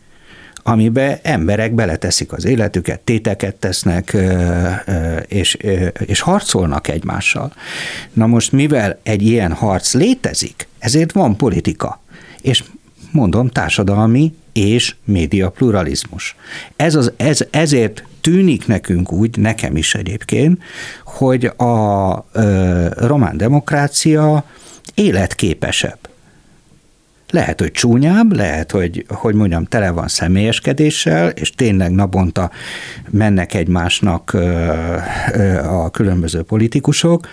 [0.68, 4.16] amiben emberek beleteszik az életüket, téteket tesznek,
[5.26, 5.56] és,
[6.06, 7.52] és harcolnak egymással.
[8.12, 12.00] Na most, mivel egy ilyen harc létezik, ezért van politika.
[12.40, 12.64] És
[13.12, 16.36] mondom, társadalmi és média pluralizmus.
[16.76, 20.62] Ez az, ez, ezért tűnik nekünk úgy, nekem is egyébként,
[21.04, 24.44] hogy a ö, román demokrácia
[24.94, 25.98] életképesebb.
[27.30, 32.50] Lehet, hogy csúnyább, lehet, hogy, hogy mondjam, tele van személyeskedéssel, és tényleg naponta
[33.10, 34.36] mennek egymásnak
[35.62, 37.28] a különböző politikusok,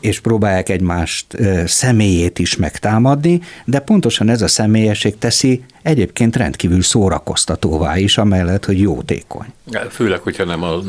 [0.00, 1.26] és próbálják egymást
[1.66, 8.80] személyét is megtámadni, de pontosan ez a személyesség teszi egyébként rendkívül szórakoztatóvá is, amellett, hogy
[8.80, 9.46] jótékony.
[9.90, 10.80] Főleg, hogyha nem, a,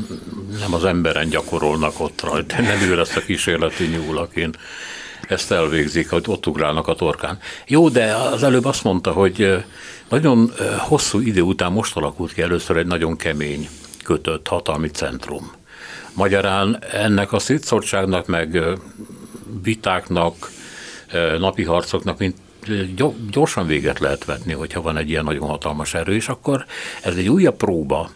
[0.59, 4.55] nem az emberen gyakorolnak ott rajta, nem ő lesz a kísérleti nyúl, akin
[5.31, 7.39] ezt elvégzik, hogy ott ugrálnak a torkán.
[7.67, 9.63] Jó, de az előbb azt mondta, hogy
[10.09, 13.69] nagyon hosszú idő után most alakult ki először egy nagyon kemény
[14.03, 15.51] kötött hatalmi centrum.
[16.13, 18.63] Magyarán ennek a szétszórtságnak, meg
[19.63, 20.51] vitáknak,
[21.37, 22.37] napi harcoknak, mint
[23.31, 26.65] gyorsan véget lehet vetni, hogyha van egy ilyen nagyon hatalmas erő, és akkor
[27.03, 28.09] ez egy újabb próba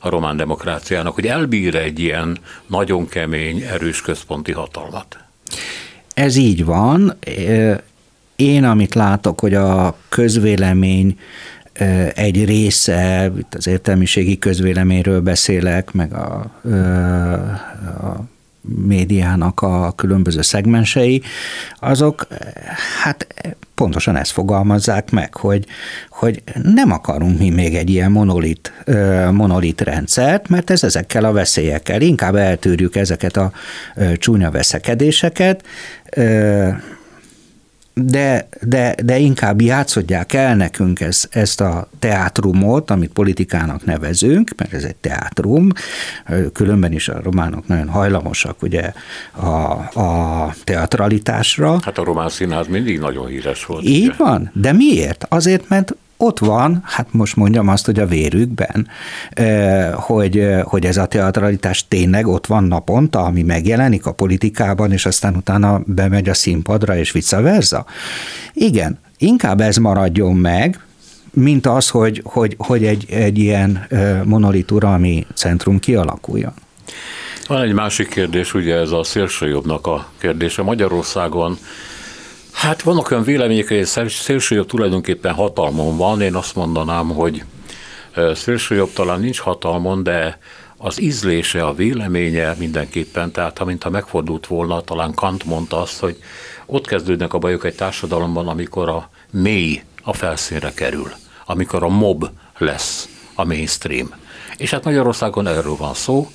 [0.00, 5.29] a román demokráciának, hogy elbír egy ilyen nagyon kemény, erős központi hatalmat.
[6.20, 7.16] Ez így van.
[8.36, 11.18] Én, amit látok, hogy a közvélemény
[12.14, 16.50] egy része, az értelmiségi közvéleményről beszélek, meg a,
[18.00, 18.24] a
[18.60, 21.22] médiának a különböző szegmensei,
[21.78, 22.26] azok
[23.02, 23.26] hát
[23.74, 25.66] pontosan ezt fogalmazzák meg, hogy,
[26.10, 28.72] hogy nem akarunk mi még egy ilyen monolit,
[29.30, 33.52] monolit rendszert, mert ez ezekkel a veszélyekkel, inkább eltűrjük ezeket a
[34.16, 35.64] csúnya veszekedéseket,
[37.94, 44.72] de, de, de inkább játszodják el nekünk ez, ezt a teátrumot, amit politikának nevezünk, mert
[44.72, 45.68] ez egy teátrum,
[46.52, 48.92] különben is a románok nagyon hajlamosak ugye
[49.32, 49.46] a,
[50.00, 51.78] a teatralitásra.
[51.82, 53.84] Hát a román színház mindig nagyon híres volt.
[53.84, 54.14] Így ugye?
[54.16, 55.26] van, de miért?
[55.28, 58.88] Azért, mert ott van, hát most mondjam azt, hogy a vérükben,
[59.92, 65.36] hogy, hogy ez a teatralitás tényleg ott van naponta, ami megjelenik a politikában, és aztán
[65.36, 67.84] utána bemegy a színpadra, és vice versa.
[68.52, 70.80] Igen, inkább ez maradjon meg,
[71.32, 73.86] mint az, hogy, hogy, hogy egy, egy ilyen
[74.24, 76.52] monolit uralmi centrum kialakuljon.
[77.46, 80.62] Van egy másik kérdés, ugye ez a szélsőjobbnak a kérdése.
[80.62, 81.58] Magyarországon
[82.52, 86.20] Hát vannak olyan vélemények, hogy szélsőjobb tulajdonképpen hatalmon van.
[86.20, 87.44] Én azt mondanám, hogy
[88.34, 90.38] szélsőjobb talán nincs hatalmon, de
[90.76, 96.16] az ízlése, a véleménye mindenképpen, tehát ha mintha megfordult volna, talán Kant mondta azt, hogy
[96.66, 101.12] ott kezdődnek a bajok egy társadalomban, amikor a mély a felszínre kerül,
[101.46, 102.28] amikor a mob
[102.58, 104.14] lesz a mainstream.
[104.56, 106.30] És hát Magyarországon erről van szó,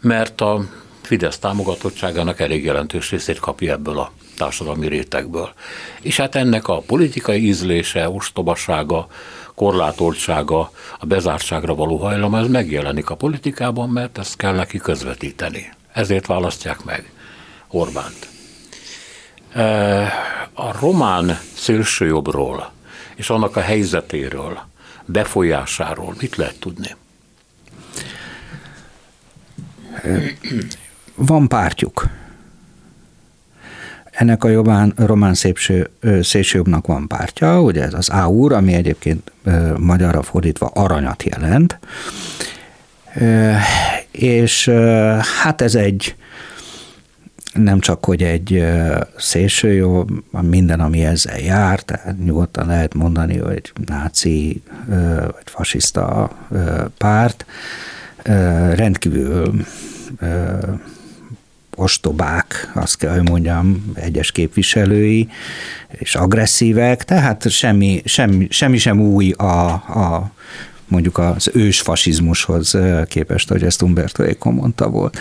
[0.00, 0.64] mert a
[1.08, 5.52] Fidesz támogatottságának elég jelentős részét kapja ebből a társadalmi rétegből.
[6.00, 9.06] És hát ennek a politikai ízlése, ostobasága,
[9.54, 15.72] korlátoltsága, a bezártságra való hajlam, ez megjelenik a politikában, mert ezt kell neki közvetíteni.
[15.92, 17.12] Ezért választják meg
[17.68, 18.28] Orbánt.
[19.52, 19.62] E,
[20.52, 22.72] a román szélsőjobbról
[23.14, 24.60] és annak a helyzetéről,
[25.04, 26.96] befolyásáról mit lehet tudni?
[31.20, 32.08] Van pártjuk.
[34.10, 35.90] Ennek a jobbán, román szépső,
[36.22, 39.32] szélsőjobbnak van pártja, ugye ez az AUR, ami egyébként
[39.78, 41.78] magyarra fordítva aranyat jelent,
[44.10, 44.68] és
[45.42, 46.16] hát ez egy
[47.52, 48.64] nem csak, hogy egy
[49.16, 54.62] szélső minden, ami ezzel jár, tehát nyugodtan lehet mondani, hogy náci
[55.24, 56.30] vagy fasiszta
[56.98, 57.46] párt,
[58.74, 59.64] rendkívül
[61.78, 65.28] ostobák, azt kell, hogy mondjam, egyes képviselői,
[65.88, 70.32] és agresszívek, tehát semmi, semmi, semmi sem új a, a
[70.88, 75.18] mondjuk az ős fasizmushoz képest, hogy ezt Umberto Eco mondta volt,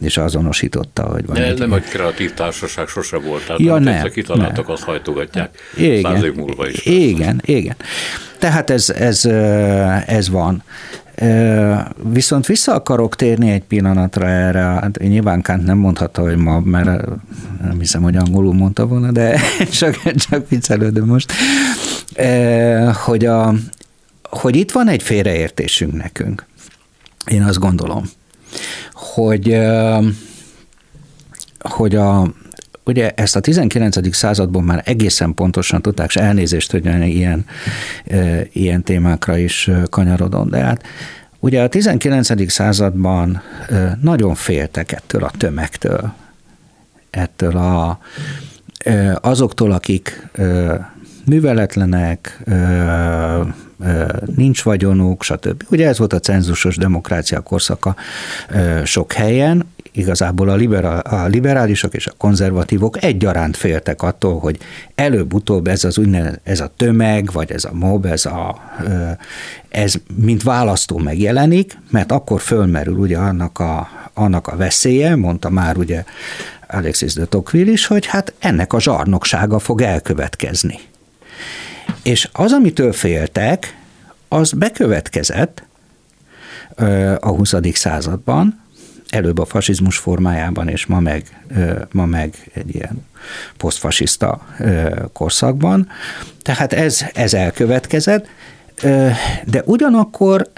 [0.00, 1.58] és azonosította, hogy van De egy...
[1.58, 4.74] nem egy kreatív társaság sose volt, tehát Ja, nem, egyszer kitaláltak, nem.
[4.74, 6.86] azt hajtogatják Igen, száz év múlva is.
[6.86, 7.76] Igen, igen.
[8.38, 9.24] Tehát ez, ez,
[10.06, 10.62] ez van.
[12.02, 17.08] Viszont vissza akarok térni egy pillanatra erre, hát nyilván Kant nem mondhatta, hogy ma, mert
[17.62, 19.40] nem hiszem, hogy angolul mondta volna, de
[19.78, 21.32] csak, csak viccelődöm most,
[23.04, 23.54] hogy, a,
[24.22, 26.46] hogy itt van egy félreértésünk nekünk.
[27.26, 28.04] Én azt gondolom,
[28.92, 29.58] hogy,
[31.58, 32.32] hogy a,
[32.88, 34.16] ugye ezt a 19.
[34.16, 37.44] században már egészen pontosan tudták, és elnézést, hogy ilyen,
[38.52, 40.82] ilyen témákra is kanyarodom, de hát
[41.38, 42.50] ugye a 19.
[42.50, 43.42] században
[44.00, 46.12] nagyon féltek ettől a tömegtől,
[47.10, 47.98] ettől a,
[49.20, 50.28] azoktól, akik
[51.24, 52.42] műveletlenek,
[54.36, 55.62] nincs vagyonuk, stb.
[55.70, 57.96] Ugye ez volt a cenzusos demokrácia korszaka
[58.84, 59.66] sok helyen,
[59.98, 64.58] igazából a, liberál, a liberálisok és a konzervatívok egyaránt féltek attól, hogy
[64.94, 68.60] előbb-utóbb ez az úgynevezett, ez a tömeg, vagy ez a mob, ez, a,
[69.68, 75.76] ez mint választó megjelenik, mert akkor fölmerül ugye annak a, annak a veszélye, mondta már
[75.76, 76.04] ugye
[76.68, 80.78] Alexis de Tocqueville is, hogy hát ennek a zsarnoksága fog elkövetkezni.
[82.02, 83.76] És az, amitől féltek,
[84.28, 85.62] az bekövetkezett
[87.20, 87.54] a 20.
[87.72, 88.60] században,
[89.08, 91.44] előbb a fasizmus formájában, és ma meg,
[91.92, 93.06] ma meg egy ilyen
[93.56, 94.46] posztfasiszta
[95.12, 95.88] korszakban.
[96.42, 98.26] Tehát ez, ez elkövetkezett,
[99.44, 100.50] de ugyanakkor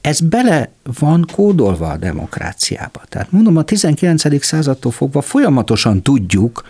[0.00, 3.02] ez bele van kódolva a demokráciába.
[3.08, 4.44] Tehát mondom, a 19.
[4.44, 6.62] századtól fogva folyamatosan tudjuk,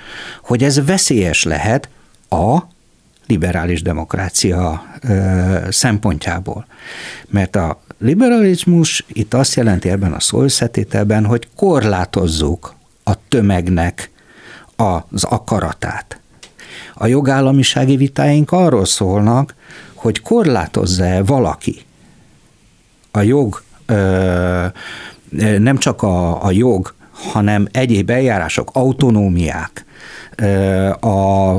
[0.43, 1.89] hogy ez veszélyes lehet
[2.29, 2.59] a
[3.27, 4.83] liberális demokrácia
[5.69, 6.67] szempontjából.
[7.29, 10.43] Mert a liberalizmus itt azt jelenti ebben a szó
[11.25, 12.75] hogy korlátozzuk
[13.05, 14.11] a tömegnek
[14.77, 16.21] az akaratát.
[16.95, 19.55] A jogállamisági vitáink arról szólnak,
[19.95, 21.83] hogy korlátozza-e valaki
[23.11, 23.63] a jog,
[25.59, 29.85] nem csak a, a jog, hanem egyéb eljárások, autonómiák,
[31.01, 31.09] a,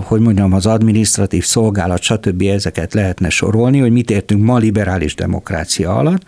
[0.03, 2.41] hogy mondjam, az administratív szolgálat, stb.
[2.41, 6.23] ezeket lehetne sorolni, hogy mit értünk ma liberális demokrácia alatt.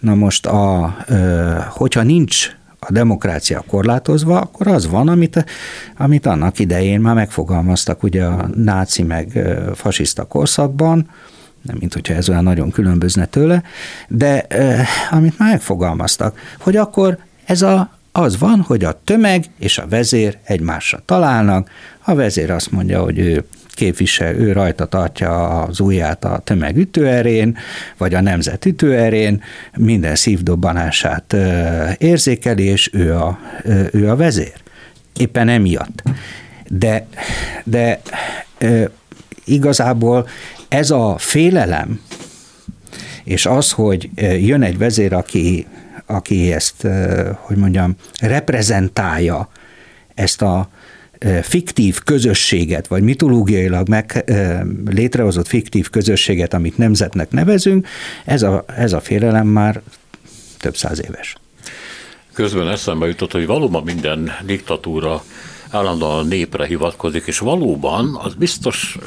[0.00, 0.96] Na most, a,
[1.68, 5.44] hogyha nincs a demokrácia korlátozva, akkor az van, amit,
[5.96, 11.08] amit annak idején már megfogalmaztak ugye a náci meg fasiszta korszakban,
[11.62, 13.62] nem mint hogyha ez olyan nagyon különbözne tőle,
[14.08, 14.46] de
[15.10, 20.38] amit már megfogalmaztak, hogy akkor ez a az van, hogy a tömeg és a vezér
[20.44, 21.70] egymásra találnak,
[22.04, 27.56] a vezér azt mondja, hogy ő képvisel, ő rajta tartja az ujját a tömeg ütőerén,
[27.96, 29.42] vagy a nemzet ütőerén,
[29.76, 31.36] minden szívdobbanását
[31.98, 33.38] érzékeli, és ő a,
[33.92, 34.54] ő a vezér.
[35.16, 36.02] Éppen emiatt.
[36.68, 37.06] De,
[37.64, 38.00] de
[39.44, 40.28] igazából
[40.68, 42.00] ez a félelem,
[43.24, 45.66] és az, hogy jön egy vezér, aki
[46.10, 46.86] aki ezt,
[47.40, 49.48] hogy mondjam, reprezentálja
[50.14, 50.68] ezt a
[51.42, 54.32] fiktív közösséget, vagy mitológiailag meg
[54.86, 57.86] létrehozott fiktív közösséget, amit nemzetnek nevezünk,
[58.24, 59.80] ez a, ez a félelem már
[60.58, 61.36] több száz éves.
[62.32, 65.22] Közben eszembe jutott, hogy valóban minden diktatúra
[65.70, 68.98] állandóan a népre hivatkozik, és valóban az biztos,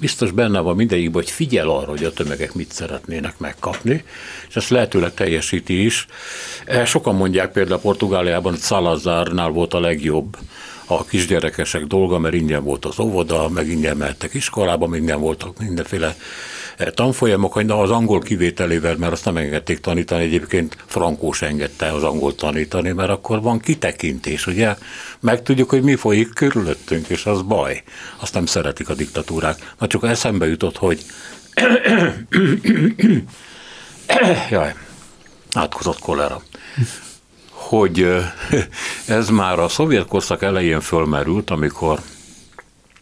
[0.00, 4.04] biztos benne van mindegyikben, hogy figyel arra, hogy a tömegek mit szeretnének megkapni,
[4.48, 6.06] és ezt lehetőleg teljesíti is.
[6.64, 10.36] E, sokan mondják például Portugáliában, hogy Salazarnál volt a legjobb
[10.86, 16.16] a kisgyerekesek dolga, mert ingyen volt az óvoda, meg ingyen mehettek iskolába, minden voltak mindenféle
[16.94, 22.34] tanfolyamok, de az angol kivételével, mert azt nem engedték tanítani, egyébként Frankós engedte az angol
[22.34, 24.76] tanítani, mert akkor van kitekintés, ugye?
[25.20, 27.82] Megtudjuk, hogy mi folyik körülöttünk, és az baj.
[28.16, 29.74] Azt nem szeretik a diktatúrák.
[29.78, 31.04] Na csak eszembe jutott, hogy
[34.50, 34.74] Jaj,
[35.52, 36.42] átkozott kolera.
[37.50, 38.32] Hogy eh,
[39.16, 42.00] ez már a szovjet korszak elején fölmerült, amikor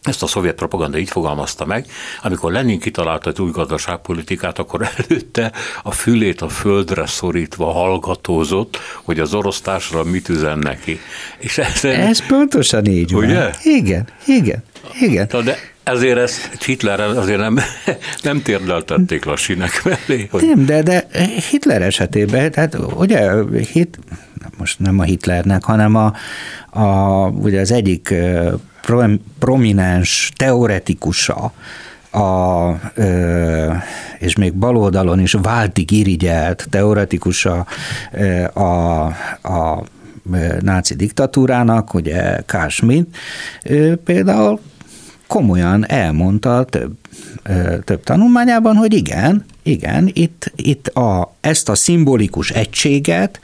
[0.01, 1.85] ezt a szovjet propaganda így fogalmazta meg,
[2.23, 5.51] amikor Lenin kitalálta az új gazdaságpolitikát, akkor előtte
[5.83, 10.99] a fülét a földre szorítva hallgatózott, hogy az orosz társadalom mit üzen neki.
[11.39, 13.39] És ez, ez pontosan így ugye?
[13.39, 13.51] van.
[13.63, 14.63] Igen, igen,
[14.99, 15.27] igen.
[15.43, 17.59] De ezért ezt Hitler azért nem,
[18.23, 20.27] nem térdeltették a sinek mellé.
[20.31, 20.41] Hogy...
[20.41, 21.07] Nem, de, de
[21.49, 23.31] Hitler esetében, tehát ugye
[23.71, 23.99] hit,
[24.57, 26.13] most nem a Hitlernek, hanem a,
[26.79, 28.13] a, ugye az egyik
[29.39, 31.53] prominens teoretikusa
[32.11, 32.69] a,
[34.19, 37.65] és még baloldalon is váltig irigyelt teoretikus a,
[38.53, 39.05] a,
[40.59, 43.15] náci diktatúrának, ugye Schmitt,
[44.03, 44.59] például
[45.27, 46.97] komolyan elmondta több,
[47.83, 53.39] több tanulmányában, hogy igen, igen, itt, itt a, ezt a szimbolikus egységet,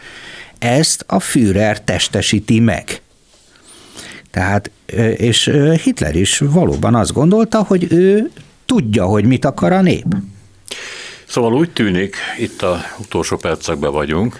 [0.60, 3.02] ezt a Führer testesíti meg.
[4.32, 4.72] Tehát,
[5.18, 5.52] és
[5.84, 8.32] Hitler is valóban azt gondolta, hogy ő
[8.66, 10.06] tudja, hogy mit akar a nép.
[11.26, 14.40] Szóval úgy tűnik, itt a utolsó percekben vagyunk,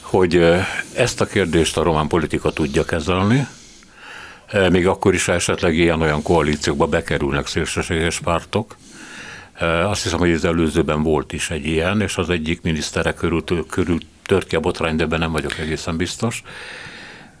[0.00, 0.42] hogy
[0.94, 3.46] ezt a kérdést a román politika tudja kezelni,
[4.70, 8.76] még akkor is esetleg ilyen-olyan koalíciókba bekerülnek szélsőséges pártok.
[9.84, 13.98] Azt hiszem, hogy az előzőben volt is egy ilyen, és az egyik minisztere körül, körül
[14.26, 16.42] tört ki a botrány, de ebben nem vagyok egészen biztos.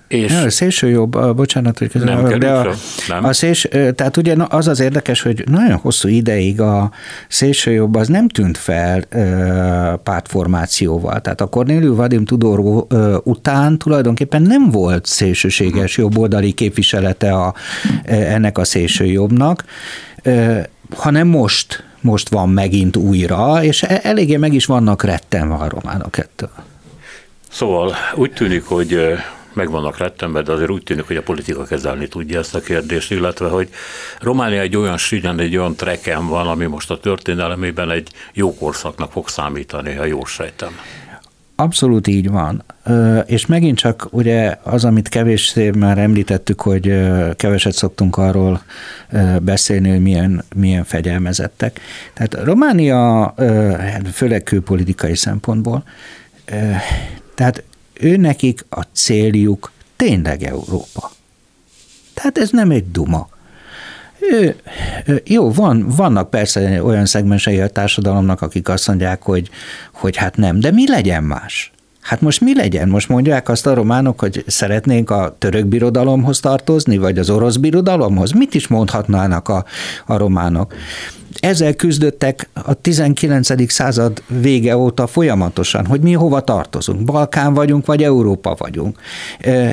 [0.08, 2.74] És ja, a szélső jobb, bocsánat, hogy közben, nem de a,
[3.08, 3.24] nem.
[3.24, 6.90] a szélső, tehát ugye az az érdekes, hogy nagyon hosszú ideig a
[7.28, 9.04] szélső jobb az nem tűnt fel
[10.02, 11.20] pártformációval.
[11.20, 12.86] Tehát a Cornéliu Vadim Tudor
[13.24, 16.02] után tulajdonképpen nem volt szélsőséges mhm.
[16.02, 17.54] jobboldali képviselete a,
[18.04, 19.64] ennek a szélső jobbnak,
[20.94, 26.18] hanem most, most van megint újra, és e, eléggé meg is vannak rettenve a románok
[26.18, 26.50] ettől.
[27.50, 28.98] Szóval úgy tűnik, hogy
[29.56, 33.10] meg vannak rettenve, de azért úgy tűnik, hogy a politika kezelni tudja ezt a kérdést,
[33.10, 33.68] illetve hogy
[34.20, 39.12] Románia egy olyan sínen, egy olyan treken van, ami most a történelemében egy jó korszaknak
[39.12, 40.78] fog számítani, ha jól sejtem.
[41.58, 42.64] Abszolút így van.
[43.26, 46.82] És megint csak ugye az, amit kevéssé már említettük, hogy
[47.36, 48.62] keveset szoktunk arról
[49.42, 51.80] beszélni, hogy milyen, milyen fegyelmezettek.
[52.14, 53.34] Tehát Románia,
[54.12, 55.84] főleg külpolitikai szempontból,
[57.34, 57.62] tehát
[58.00, 61.10] ő nekik a céljuk tényleg Európa.
[62.14, 63.28] Tehát ez nem egy duma.
[64.30, 64.56] Ő,
[65.24, 69.50] jó, van, vannak persze olyan szegmensei a társadalomnak, akik azt mondják, hogy,
[69.92, 71.72] hogy hát nem, de mi legyen más?
[72.06, 72.88] Hát most mi legyen?
[72.88, 78.32] Most mondják azt a románok, hogy szeretnénk a török birodalomhoz tartozni, vagy az orosz birodalomhoz?
[78.32, 79.64] Mit is mondhatnának a,
[80.06, 80.74] a románok?
[81.40, 83.72] Ezzel küzdöttek a 19.
[83.72, 88.98] század vége óta folyamatosan, hogy mi hova tartozunk, Balkán vagyunk, vagy Európa vagyunk.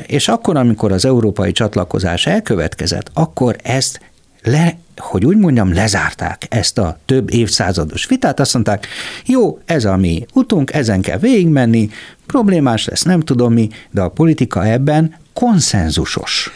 [0.06, 4.00] És akkor, amikor az európai csatlakozás elkövetkezett, akkor ezt
[4.42, 8.86] le, hogy úgy mondjam, lezárták ezt a több évszázados vitát, azt mondták,
[9.26, 11.90] jó, ez a mi utunk, ezen kell végigmenni,
[12.26, 16.50] problémás lesz, nem tudom mi, de a politika ebben konszenzusos.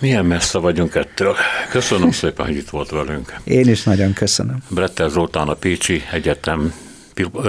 [0.00, 1.34] Milyen messze vagyunk ettől.
[1.70, 3.34] Köszönöm szépen, hogy itt volt velünk.
[3.44, 4.56] Én is nagyon köszönöm.
[4.68, 6.72] Bretter Zoltán a Pécsi Egyetem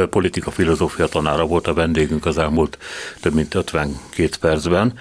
[0.09, 2.77] politika filozófia tanára volt a vendégünk az elmúlt
[3.21, 4.93] több mint 52 percben.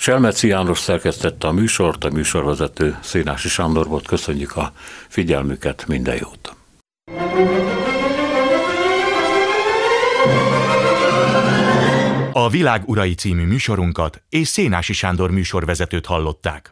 [0.00, 4.06] Selmeci János szerkesztette a műsort, a műsorvezető Szénási Sándor volt.
[4.06, 4.72] Köszönjük a
[5.08, 6.56] figyelmüket, minden jót!
[12.32, 16.70] A Világ Urai című műsorunkat és Szénási Sándor műsorvezetőt hallották.